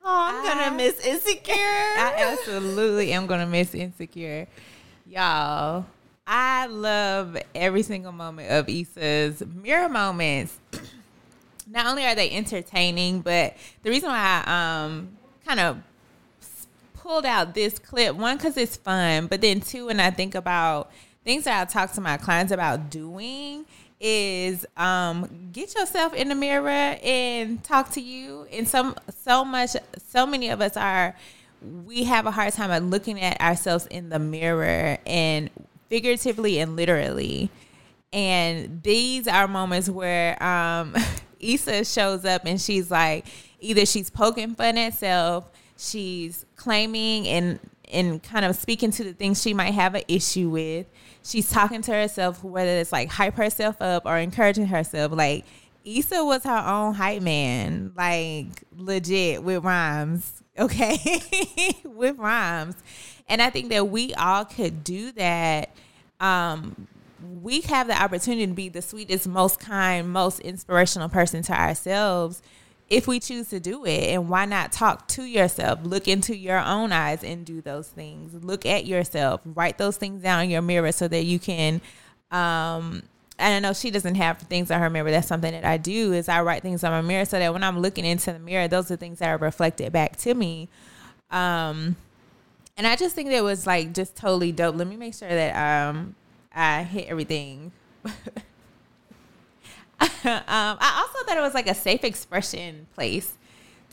Oh, 0.09 0.31
I'm 0.33 0.45
gonna 0.45 0.77
miss 0.77 1.05
Insecure. 1.05 1.53
I 1.57 2.15
absolutely 2.17 3.13
am 3.13 3.27
gonna 3.27 3.45
miss 3.45 3.75
Insecure. 3.75 4.47
Y'all, 5.05 5.85
I 6.27 6.67
love 6.67 7.37
every 7.55 7.83
single 7.83 8.13
moment 8.13 8.51
of 8.51 8.69
Issa's 8.69 9.45
mirror 9.47 9.89
moments. 9.89 10.59
Not 11.71 11.87
only 11.87 12.05
are 12.05 12.15
they 12.15 12.31
entertaining, 12.31 13.21
but 13.21 13.57
the 13.83 13.91
reason 13.91 14.09
why 14.09 14.43
I 14.45 14.85
um 14.85 15.17
kind 15.45 15.61
of 15.61 15.79
pulled 16.95 17.25
out 17.25 17.55
this 17.55 17.79
clip, 17.79 18.17
one, 18.17 18.37
because 18.37 18.57
it's 18.57 18.77
fun, 18.77 19.29
but 19.29 19.41
then 19.41 19.61
two, 19.61 19.87
when 19.87 20.01
I 20.01 20.11
think 20.11 20.35
about 20.35 20.91
things 21.25 21.45
that 21.45 21.61
I 21.61 21.65
talk 21.71 21.93
to 21.93 22.01
my 22.01 22.17
clients 22.17 22.53
about 22.53 22.91
doing 22.91 23.65
is 23.99 24.67
um 24.77 25.49
get 25.53 25.75
yourself 25.75 26.13
in 26.13 26.29
the 26.29 26.35
mirror 26.35 26.69
and 27.03 27.65
talk 27.65 27.91
to 27.91 28.01
you 28.01 28.47
and 28.53 28.69
some 28.69 28.95
so 29.23 29.43
much 29.43 29.71
so 30.07 30.27
many 30.27 30.51
of 30.51 30.61
us 30.61 30.77
are 30.77 31.17
we 31.87 32.05
have 32.05 32.27
a 32.27 32.31
hard 32.31 32.53
time 32.53 32.71
at 32.71 32.83
looking 32.83 33.19
at 33.19 33.41
ourselves 33.41 33.87
in 33.87 34.11
the 34.11 34.19
mirror 34.19 34.99
and 35.07 35.49
figuratively 35.89 36.59
and 36.59 36.77
literally 36.77 37.51
and 38.13 38.83
these 38.83 39.27
are 39.27 39.49
moments 39.49 39.89
where 39.89 40.43
um 40.43 40.95
Issa 41.41 41.85
shows 41.85 42.25
up 42.25 42.43
and 42.45 42.61
she's 42.61 42.91
like 42.91 43.27
either 43.61 43.85
she's 43.87 44.11
poking 44.11 44.55
fun 44.55 44.79
at 44.79 44.95
self 44.95 45.51
she's 45.77 46.47
claiming 46.57 47.27
and 47.29 47.61
and 47.93 48.23
kind 48.23 48.45
of 48.45 48.57
speaking 48.57 48.91
to 48.91 49.05
the 49.05 49.13
things 49.13 49.41
she 49.41 49.55
might 49.55 49.73
have 49.75 49.95
an 49.95 50.03
issue 50.09 50.49
with 50.49 50.87
she's 51.27 51.51
talking 51.51 51.83
to 51.83 51.93
herself, 51.93 52.43
whether 52.43 52.71
it's 52.71 52.93
like 52.93 53.11
hype 53.11 53.35
herself 53.35 53.81
up 53.83 54.07
or 54.07 54.17
encouraging 54.17 54.67
herself. 54.67 55.13
Like 55.13 55.45
Issa 55.85 56.25
was 56.25 56.45
her 56.45 56.65
own 56.67 56.95
hype 56.95 57.23
man, 57.23 57.93
like 57.97 58.47
legit 58.77 59.43
with 59.43 59.65
rhymes, 59.65 60.43
okay, 60.59 60.99
with 61.85 62.19
rhymes. 62.19 62.77
And 63.29 63.43
I 63.43 63.51
think 63.51 63.71
that 63.71 63.89
we 63.89 64.15
all 64.15 64.45
could 64.45 64.85
do 64.85 65.13
that. 65.13 65.71
Um, 66.21 66.87
we 67.43 67.63
have 67.63 67.89
the 67.89 68.01
opportunity 68.01 68.47
to 68.47 68.53
be 68.53 68.69
the 68.69 68.83
sweetest, 68.83 69.27
most 69.27 69.59
kind, 69.59 70.09
most 70.11 70.41
inspirational 70.41 71.09
person 71.09 71.43
to 71.43 71.53
ourselves 71.53 72.43
if 72.89 73.09
we 73.09 73.19
choose 73.19 73.49
to 73.49 73.59
do 73.59 73.85
it 73.85 74.11
and 74.11 74.29
why 74.29 74.45
not 74.45 74.71
talk 74.71 75.09
to 75.09 75.25
yourself 75.25 75.81
look 75.83 76.07
into 76.07 76.37
your 76.37 76.61
own 76.61 76.93
eyes 76.93 77.25
and 77.25 77.45
do 77.45 77.61
those 77.61 77.89
things 77.89 78.33
look 78.45 78.65
at 78.65 78.87
yourself 78.87 79.41
write 79.45 79.77
those 79.77 79.97
things 79.97 80.23
down 80.23 80.45
in 80.45 80.51
your 80.51 80.63
mirror 80.63 80.93
so 80.93 81.09
that 81.09 81.25
you 81.25 81.37
can 81.41 81.81
um 82.31 83.03
and 83.39 83.55
I 83.55 83.69
know 83.69 83.75
she 83.75 83.91
doesn't 83.91 84.15
have 84.15 84.39
things 84.39 84.71
on 84.71 84.81
her 84.81 84.89
mirror. 84.89 85.11
That's 85.11 85.27
something 85.29 85.53
that 85.53 85.65
I 85.65 85.77
do 85.77 86.13
is 86.13 86.29
I 86.29 86.41
write 86.41 86.63
things 86.63 86.83
on 86.83 86.93
my 86.93 87.03
mirror 87.03 87.25
so 87.25 87.39
that 87.39 87.53
when 87.53 87.63
I'm 87.63 87.81
looking 87.81 88.05
into 88.05 88.33
the 88.33 88.39
mirror, 88.39 88.67
those 88.67 88.91
are 88.91 88.97
things 88.97 89.19
that 89.19 89.29
are 89.29 89.37
reflected 89.37 89.93
back 89.93 90.17
to 90.19 90.35
me. 90.35 90.69
Um, 91.31 91.97
and 92.77 92.87
I 92.87 92.97
just 92.97 93.15
think 93.15 93.31
that 93.31 93.43
was 93.43 93.67
like 93.67 93.93
just 93.93 94.17
totally 94.17 94.53
dope. 94.53 94.77
Let 94.77 94.87
me 94.87 94.97
make 94.97 95.15
sure 95.15 95.29
that 95.29 95.89
um 95.91 96.15
I 96.55 96.83
hit 96.83 97.09
everything. 97.09 97.73
um, 98.05 98.13
I 100.25 101.07
also 101.07 101.27
thought 101.27 101.37
it 101.37 101.41
was 101.41 101.55
like 101.55 101.69
a 101.69 101.75
safe 101.75 102.05
expression 102.05 102.87
place 102.95 103.37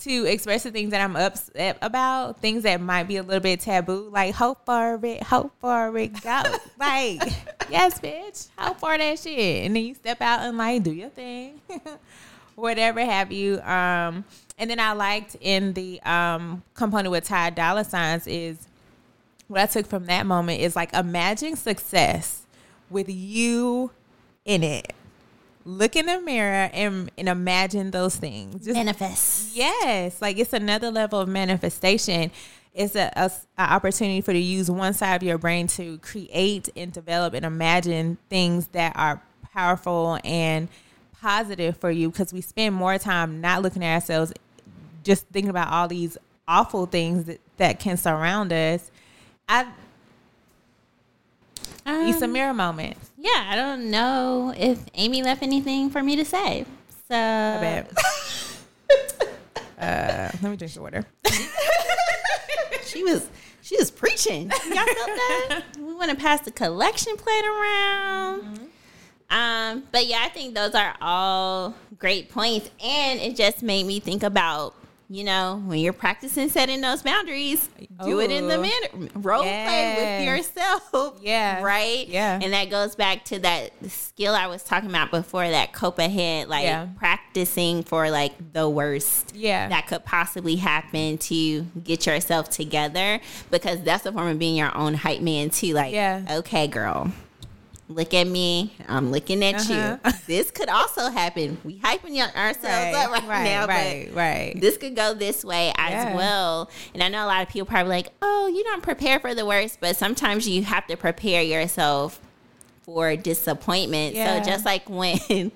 to 0.01 0.25
express 0.25 0.63
the 0.63 0.71
things 0.71 0.91
that 0.91 1.01
I'm 1.01 1.15
upset 1.15 1.77
about, 1.81 2.39
things 2.39 2.63
that 2.63 2.81
might 2.81 3.03
be 3.03 3.17
a 3.17 3.23
little 3.23 3.39
bit 3.39 3.61
taboo, 3.61 4.09
like 4.11 4.33
how 4.33 4.55
far 4.65 4.99
it, 5.03 5.23
hope 5.23 5.53
for 5.59 5.95
it, 5.97 6.21
go. 6.21 6.41
like, 6.79 7.21
yes, 7.69 7.99
bitch, 7.99 8.49
how 8.57 8.73
far 8.73 8.97
that 8.97 9.19
shit. 9.19 9.65
And 9.65 9.75
then 9.75 9.83
you 9.83 9.93
step 9.93 10.21
out 10.21 10.41
and 10.41 10.57
like 10.57 10.83
do 10.83 10.91
your 10.91 11.09
thing, 11.09 11.61
whatever 12.55 13.03
have 13.03 13.31
you. 13.31 13.59
Um, 13.61 14.25
and 14.57 14.69
then 14.69 14.79
I 14.79 14.93
liked 14.93 15.35
in 15.39 15.73
the 15.73 16.01
um 16.01 16.63
component 16.73 17.11
with 17.11 17.25
Ty 17.25 17.51
Dolla 17.51 17.83
Signs 17.83 18.27
is 18.27 18.67
what 19.53 19.61
I 19.61 19.65
took 19.67 19.87
from 19.87 20.05
that 20.07 20.25
moment 20.25 20.61
is 20.61 20.75
like 20.75 20.93
imagine 20.93 21.55
success 21.55 22.45
with 22.89 23.07
you 23.09 23.91
in 24.45 24.63
it 24.63 24.93
look 25.65 25.95
in 25.95 26.05
the 26.05 26.19
mirror 26.21 26.69
and, 26.73 27.11
and 27.17 27.29
imagine 27.29 27.91
those 27.91 28.15
things. 28.15 28.65
Just, 28.65 28.75
Manifest. 28.75 29.55
yes, 29.55 30.21
like 30.21 30.37
it's 30.37 30.53
another 30.53 30.91
level 30.91 31.19
of 31.19 31.27
manifestation. 31.27 32.31
It's 32.73 32.95
a, 32.95 33.11
a, 33.15 33.31
a 33.57 33.73
opportunity 33.73 34.21
for 34.21 34.31
you 34.31 34.41
to 34.41 34.45
use 34.45 34.71
one 34.71 34.93
side 34.93 35.15
of 35.15 35.23
your 35.23 35.37
brain 35.37 35.67
to 35.67 35.99
create 35.99 36.69
and 36.75 36.91
develop 36.91 37.33
and 37.33 37.45
imagine 37.45 38.17
things 38.29 38.67
that 38.67 38.93
are 38.95 39.21
powerful 39.53 40.19
and 40.23 40.67
positive 41.21 41.77
for 41.77 41.91
you 41.91 42.09
because 42.09 42.33
we 42.33 42.41
spend 42.41 42.75
more 42.75 42.97
time 42.97 43.39
not 43.39 43.61
looking 43.61 43.83
at 43.83 43.95
ourselves 43.95 44.33
just 45.03 45.27
thinking 45.27 45.49
about 45.49 45.71
all 45.71 45.87
these 45.87 46.17
awful 46.47 46.85
things 46.85 47.25
that, 47.25 47.39
that 47.57 47.79
can 47.79 47.95
surround 47.95 48.51
us. 48.51 48.89
I 49.47 49.67
Um, 51.85 52.13
some 52.13 52.31
mirror 52.31 52.53
moments. 52.53 53.11
Yeah, 53.17 53.47
I 53.49 53.55
don't 53.55 53.91
know 53.91 54.53
if 54.55 54.79
Amie 54.95 55.23
left 55.23 55.43
anything 55.43 55.89
for 55.89 56.01
me 56.01 56.15
to 56.15 56.25
say. 56.25 56.65
So 57.09 57.15
uh, 59.79 59.81
let 59.81 60.43
me 60.43 60.55
drink 60.55 60.73
the 60.73 60.81
water. 60.81 61.05
she 62.85 63.03
was 63.03 63.29
she 63.61 63.77
was 63.77 63.91
preaching. 63.91 64.49
Y'all 64.49 64.85
felt 64.85 64.87
that? 64.87 65.63
we 65.77 65.93
want 65.93 66.11
to 66.11 66.17
pass 66.17 66.41
the 66.41 66.51
collection 66.51 67.15
plate 67.17 67.45
around. 67.45 68.69
Um, 69.29 69.83
but 69.91 70.05
yeah, 70.05 70.21
I 70.23 70.29
think 70.29 70.53
those 70.53 70.75
are 70.75 70.95
all 71.01 71.73
great 71.97 72.29
points, 72.29 72.69
and 72.83 73.19
it 73.19 73.35
just 73.35 73.63
made 73.63 73.85
me 73.85 73.99
think 73.99 74.23
about. 74.23 74.75
You 75.09 75.23
know, 75.25 75.61
when 75.65 75.79
you're 75.79 75.93
practicing 75.93 76.49
setting 76.49 76.81
those 76.81 77.03
boundaries, 77.03 77.69
do 78.03 78.19
it 78.19 78.31
in 78.31 78.47
the 78.47 78.57
Ooh. 78.57 78.61
minute. 78.61 79.11
Role 79.15 79.43
play 79.43 79.95
with 79.97 80.27
yourself. 80.27 81.19
Yeah. 81.21 81.61
Right? 81.61 82.07
Yeah. 82.07 82.39
And 82.41 82.53
that 82.53 82.69
goes 82.69 82.95
back 82.95 83.25
to 83.25 83.39
that 83.39 83.71
skill 83.89 84.33
I 84.33 84.47
was 84.47 84.63
talking 84.63 84.89
about 84.89 85.11
before 85.11 85.47
that 85.47 85.73
cope 85.73 85.99
ahead, 85.99 86.47
like 86.47 86.63
Yeah. 86.63 86.87
practicing 86.97 87.83
for 87.83 88.09
like 88.09 88.53
the 88.53 88.67
worst 88.69 89.33
Yeah. 89.35 89.69
that 89.69 89.87
could 89.87 90.03
possibly 90.05 90.55
happen 90.55 91.17
to 91.19 91.61
get 91.83 92.05
yourself 92.05 92.49
together 92.49 93.19
because 93.51 93.81
that's 93.83 94.05
a 94.05 94.11
form 94.11 94.27
of 94.27 94.39
being 94.39 94.55
your 94.55 94.75
own 94.75 94.93
hype 94.95 95.21
man 95.21 95.49
too. 95.49 95.73
Like, 95.73 95.93
Yeah. 95.93 96.23
okay, 96.39 96.67
girl, 96.67 97.11
look 97.93 98.13
at 98.13 98.27
me. 98.27 98.73
I'm 98.87 99.11
looking 99.11 99.43
at 99.43 99.55
Uh-huh. 99.55 99.97
you. 100.05 100.11
This 100.27 100.51
could 100.51 100.69
also 100.69 101.09
happen. 101.09 101.57
We 101.63 101.79
hyping 101.79 102.17
ourselves 102.35 102.95
up 102.95 103.11
right, 103.11 103.27
right, 103.27 103.43
now, 103.43 103.67
right, 103.67 104.05
but 104.07 104.15
right. 104.17 104.53
this 104.59 104.77
could 104.77 104.95
go 104.95 105.13
this 105.13 105.43
way 105.43 105.73
as 105.77 106.15
well. 106.15 106.69
And 106.93 107.03
I 107.03 107.09
know 107.09 107.25
a 107.25 107.27
lot 107.27 107.41
of 107.41 107.49
people 107.49 107.65
probably 107.65 107.89
like, 107.89 108.07
oh, 108.21 108.47
you 108.47 108.63
don't 108.63 108.81
prepare 108.81 109.19
for 109.19 109.35
the 109.35 109.45
worst, 109.45 109.79
but 109.81 109.97
sometimes 109.97 110.47
you 110.47 110.63
have 110.63 110.87
to 110.87 110.95
prepare 110.95 111.41
yourself 111.43 112.19
for 112.83 113.15
disappointment. 113.17 114.15
Yeah. 114.15 114.41
So 114.41 114.49
just 114.49 114.65
like 114.65 114.89
when 114.89 115.19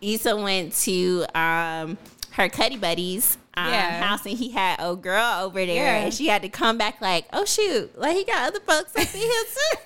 Issa 0.00 0.36
went 0.36 0.72
to 0.82 1.24
um, 1.34 1.98
her 2.32 2.48
Cuddy 2.48 2.76
Buddies 2.76 3.38
um, 3.56 3.68
Yeah. 3.70 4.02
house 4.02 4.26
and 4.26 4.36
he 4.36 4.50
had 4.50 4.76
a 4.80 4.94
girl 4.96 5.42
over 5.44 5.64
there 5.64 5.74
Yeah. 5.76 6.04
and 6.04 6.14
she 6.14 6.26
had 6.28 6.42
to 6.42 6.48
come 6.48 6.76
back 6.78 7.00
like, 7.00 7.26
oh 7.32 7.44
shoot, 7.44 7.98
like 7.98 8.16
he 8.16 8.24
got 8.24 8.48
other 8.48 8.60
folks 8.60 8.94
up 8.96 9.14
in 9.14 9.20
here 9.20 9.30
too. 9.54 9.78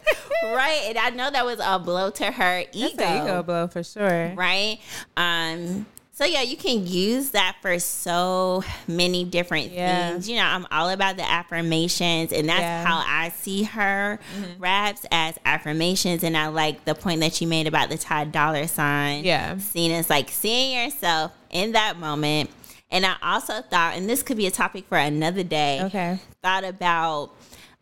right. 0.55 0.83
And 0.89 0.99
I 0.99 1.11
know 1.11 1.31
that 1.31 1.45
was 1.45 1.61
a 1.63 1.79
blow 1.79 2.11
to 2.11 2.31
her 2.31 2.65
ego 2.73 2.97
That's 2.97 3.11
an 3.21 3.27
ego 3.27 3.43
blow 3.43 3.69
for 3.69 3.83
sure. 3.83 4.33
right? 4.35 4.79
Um, 5.17 5.87
so 6.13 6.27
yeah, 6.27 6.43
you 6.43 6.57
can 6.59 6.87
use 6.87 7.31
that 7.31 7.57
for 7.63 7.79
so 7.79 8.63
many 8.87 9.25
different 9.25 9.73
Yeah. 9.73 10.11
things. 10.11 10.29
You 10.29 10.37
know, 10.37 10.45
I'm 10.45 10.67
all 10.71 10.91
about 10.91 11.17
the 11.17 11.23
affirmations, 11.27 12.31
and 12.31 12.47
that's 12.47 12.61
Yeah. 12.61 12.85
how 12.85 13.03
I 13.07 13.31
see 13.31 13.63
her 13.63 14.19
raps 14.59 15.07
as 15.11 15.37
affirmations. 15.47 16.23
And 16.23 16.37
I 16.37 16.49
like 16.49 16.85
the 16.85 16.95
point 16.95 17.21
that 17.21 17.41
you 17.41 17.47
made 17.47 17.67
about 17.67 17.89
the 17.89 17.97
Ty 17.97 18.25
Dolla 18.25 18.69
Sign. 18.69 19.25
Yeah. 19.25 19.57
seen 19.59 19.93
as 19.93 20.11
like 20.11 20.29
seeing 20.31 20.77
yourself 20.85 21.33
in 21.51 21.73
that 21.73 21.99
moment. 21.99 22.51
And 22.91 23.07
I 23.07 23.15
also 23.23 23.63
thought, 23.63 23.95
and 23.97 24.09
this 24.09 24.23
could 24.23 24.37
be 24.37 24.47
a 24.47 24.51
topic 24.51 24.87
for 24.89 24.99
another 24.99 25.43
day. 25.45 25.81
Okay. 25.85 26.19
Thought 26.43 26.65
about 26.65 27.31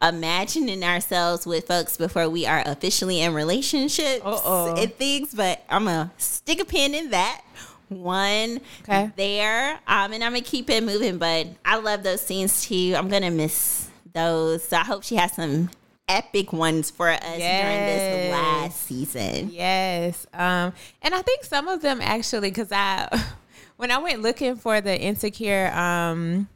imagining 0.02 0.84
ourselves 0.84 1.46
with 1.46 1.66
folks 1.66 1.96
before 1.96 2.28
we 2.28 2.46
are 2.46 2.62
officially 2.66 3.20
in 3.20 3.34
relationships 3.34 4.22
Uh-oh. 4.24 4.74
and 4.76 4.94
things, 4.94 5.34
but 5.34 5.64
I'm 5.68 5.84
gonna 5.86 6.12
stick 6.18 6.60
a 6.60 6.64
pin 6.64 6.94
in 6.94 7.10
that 7.10 7.42
one 7.88 8.60
Okay. 8.82 9.10
there. 9.16 9.72
Um, 9.86 10.12
and 10.12 10.22
I'm 10.22 10.32
gonna 10.32 10.42
keep 10.42 10.70
it 10.70 10.84
moving, 10.84 11.18
but 11.18 11.48
I 11.64 11.76
love 11.78 12.02
those 12.02 12.20
scenes 12.20 12.62
too. 12.66 12.94
I'm 12.96 13.08
gonna 13.08 13.30
miss 13.30 13.88
those. 14.12 14.62
So 14.64 14.76
I 14.76 14.84
hope 14.84 15.02
she 15.02 15.16
has 15.16 15.32
some 15.32 15.70
epic 16.08 16.52
ones 16.52 16.90
for 16.90 17.08
us 17.10 17.20
during 17.20 17.40
this 17.40 18.32
last 18.32 18.82
season. 18.82 19.50
Yes. 19.50 20.26
Um, 20.32 20.72
and 21.02 21.14
I 21.14 21.22
think 21.22 21.44
some 21.44 21.66
of 21.68 21.82
them 21.82 22.00
actually, 22.00 22.50
because 22.50 22.70
I, 22.72 23.08
when 23.78 23.92
I 23.92 23.98
went 23.98 24.22
looking 24.22 24.56
for 24.56 24.80
the 24.80 25.00
Insecure, 25.00 25.72
um, 25.72 26.48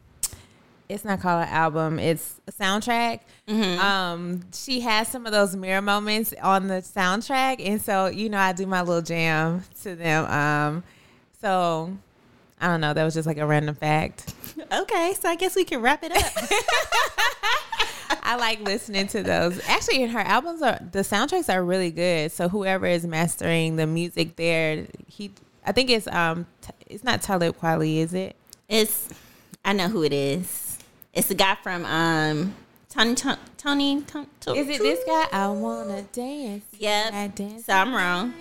it's 0.89 1.05
not 1.05 1.21
called 1.21 1.45
an 1.45 1.49
album, 1.49 1.99
it's 1.99 2.41
a 2.49 2.53
soundtrack. 2.53 3.21
Um, 3.79 4.43
she 4.53 4.81
has 4.81 5.09
some 5.09 5.25
of 5.25 5.33
those 5.33 5.57
mirror 5.57 5.81
moments 5.81 6.35
on 6.43 6.67
the 6.67 6.83
soundtrack. 6.83 7.65
And 7.67 7.81
so, 7.81 8.07
you 8.07 8.29
know, 8.29 8.39
I 8.39 8.53
do 8.53 8.67
my 8.67 8.83
little 8.83 9.03
jam 9.03 9.65
to 9.83 9.95
them. 9.95 10.27
Um, 10.27 10.83
so 11.41 11.97
I 12.61 12.67
don't 12.67 12.81
know. 12.81 12.93
That 12.93 13.05
was 13.05 13.15
just 13.15 13.27
like 13.27 13.39
a 13.39 13.47
random 13.47 13.75
fact. 13.75 14.35
Okay, 14.73 15.15
so 15.19 15.29
I 15.29 15.37
guess 15.37 15.55
we 15.55 15.65
can 15.65 15.81
wrap 15.81 16.03
it 16.03 16.13
up. 16.13 16.25
I 18.25 18.37
like 18.37 18.61
listening 18.61 19.07
to 19.09 19.23
those. 19.23 19.61
Actually, 19.69 20.07
her 20.07 20.21
albums 20.21 20.63
are 20.63 20.79
the 20.93 21.01
soundtracks 21.01 21.53
are 21.53 21.65
really 21.65 21.91
good. 21.91 22.33
So 22.33 22.49
whoever 22.49 22.87
is 22.87 23.07
mastering 23.07 23.77
the 23.77 23.87
music 23.87 24.37
there, 24.37 24.87
he 25.07 25.33
I 25.65 25.73
think 25.73 25.91
it's 25.91 26.07
um 26.09 26.47
t- 26.61 26.71
it's 26.87 27.05
not 27.05 27.23
Talib 27.23 27.57
Kweli, 27.59 27.99
is 27.99 28.15
it? 28.15 28.37
It's 28.69 29.09
I 29.65 29.73
know 29.73 29.89
who 29.89 30.03
it 30.03 30.13
is. 30.13 30.79
It's 31.13 31.29
the 31.29 31.35
guy 31.35 31.57
from 31.63 31.85
um 31.85 32.55
Tony 32.89 33.15
Toni 33.15 33.39
Toné. 34.03 34.27
Tony 34.41 34.59
Is 34.59 34.69
it 34.69 34.79
this 34.81 35.05
guy? 35.07 35.27
I 35.33 35.49
wanna 35.49 36.03
dance. 36.13 36.65
Yep. 36.79 37.13
I 37.15 37.27
dance 37.29 37.67
So 37.67 37.73
I'm 37.73 37.95
wrong, 37.95 38.35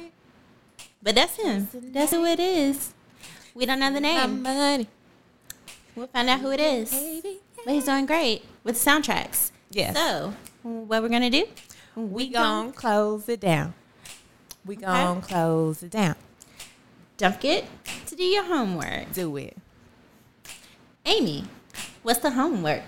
but 1.02 1.16
that's 1.16 1.36
him. 1.36 1.68
That's 1.74 2.12
who 2.12 2.26
it 2.26 2.40
is. 2.40 2.94
We 3.54 3.66
don't 3.66 3.80
know 3.80 3.92
the 3.92 4.00
name. 4.00 4.42
money, 4.42 4.88
We'll 5.96 6.08
find 6.08 6.30
out 6.30 6.40
who 6.40 6.52
it 6.52 6.60
is. 6.60 6.92
But 7.66 7.74
he's 7.74 7.86
doing 7.86 8.06
great 8.06 8.44
with 8.64 8.76
soundtracks. 8.76 9.52
Yes. 9.70 9.96
So 9.96 10.34
what 10.64 11.02
we're 11.02 11.10
gonna 11.10 11.30
do? 11.30 11.46
We 11.96 12.30
gonna 12.30 12.72
close 12.72 13.28
it 13.30 13.42
down. 13.42 13.74
We 14.66 14.78
gonna 14.78 15.22
close 15.22 15.84
it 15.84 15.92
down. 15.92 16.16
Don't 17.22 17.36
forget 17.36 17.66
to 18.08 18.16
do 18.16 18.24
your 18.24 18.44
homework. 18.44 19.14
Do 19.14 19.38
it. 19.38 19.56
Amie, 21.06 21.44
what's 22.02 22.18
the 22.18 22.32
homework? 22.32 22.82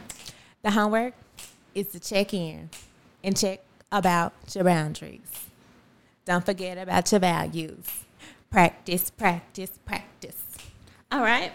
The 0.63 0.71
homework 0.71 1.13
is 1.75 1.89
to 1.89 1.99
check 1.99 2.34
in 2.34 2.71
and 3.23 3.38
check 3.38 3.59
about 3.91 4.34
your 4.55 4.63
boundaries. 4.63 5.49
Don't 6.25 6.43
forget 6.43 6.79
about 6.79 7.11
your 7.11 7.19
values. 7.19 7.86
Practice, 8.49 9.11
practice, 9.11 9.77
practice. 9.86 10.43
All 11.11 11.21
right. 11.21 11.51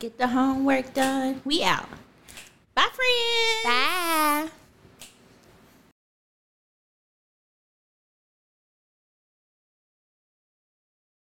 Get 0.00 0.18
the 0.18 0.26
homework 0.26 0.92
done. 0.92 1.40
We 1.44 1.62
out. 1.62 1.88
Bye, 2.74 2.88
friends. 2.92 3.62
Bye. 3.62 4.59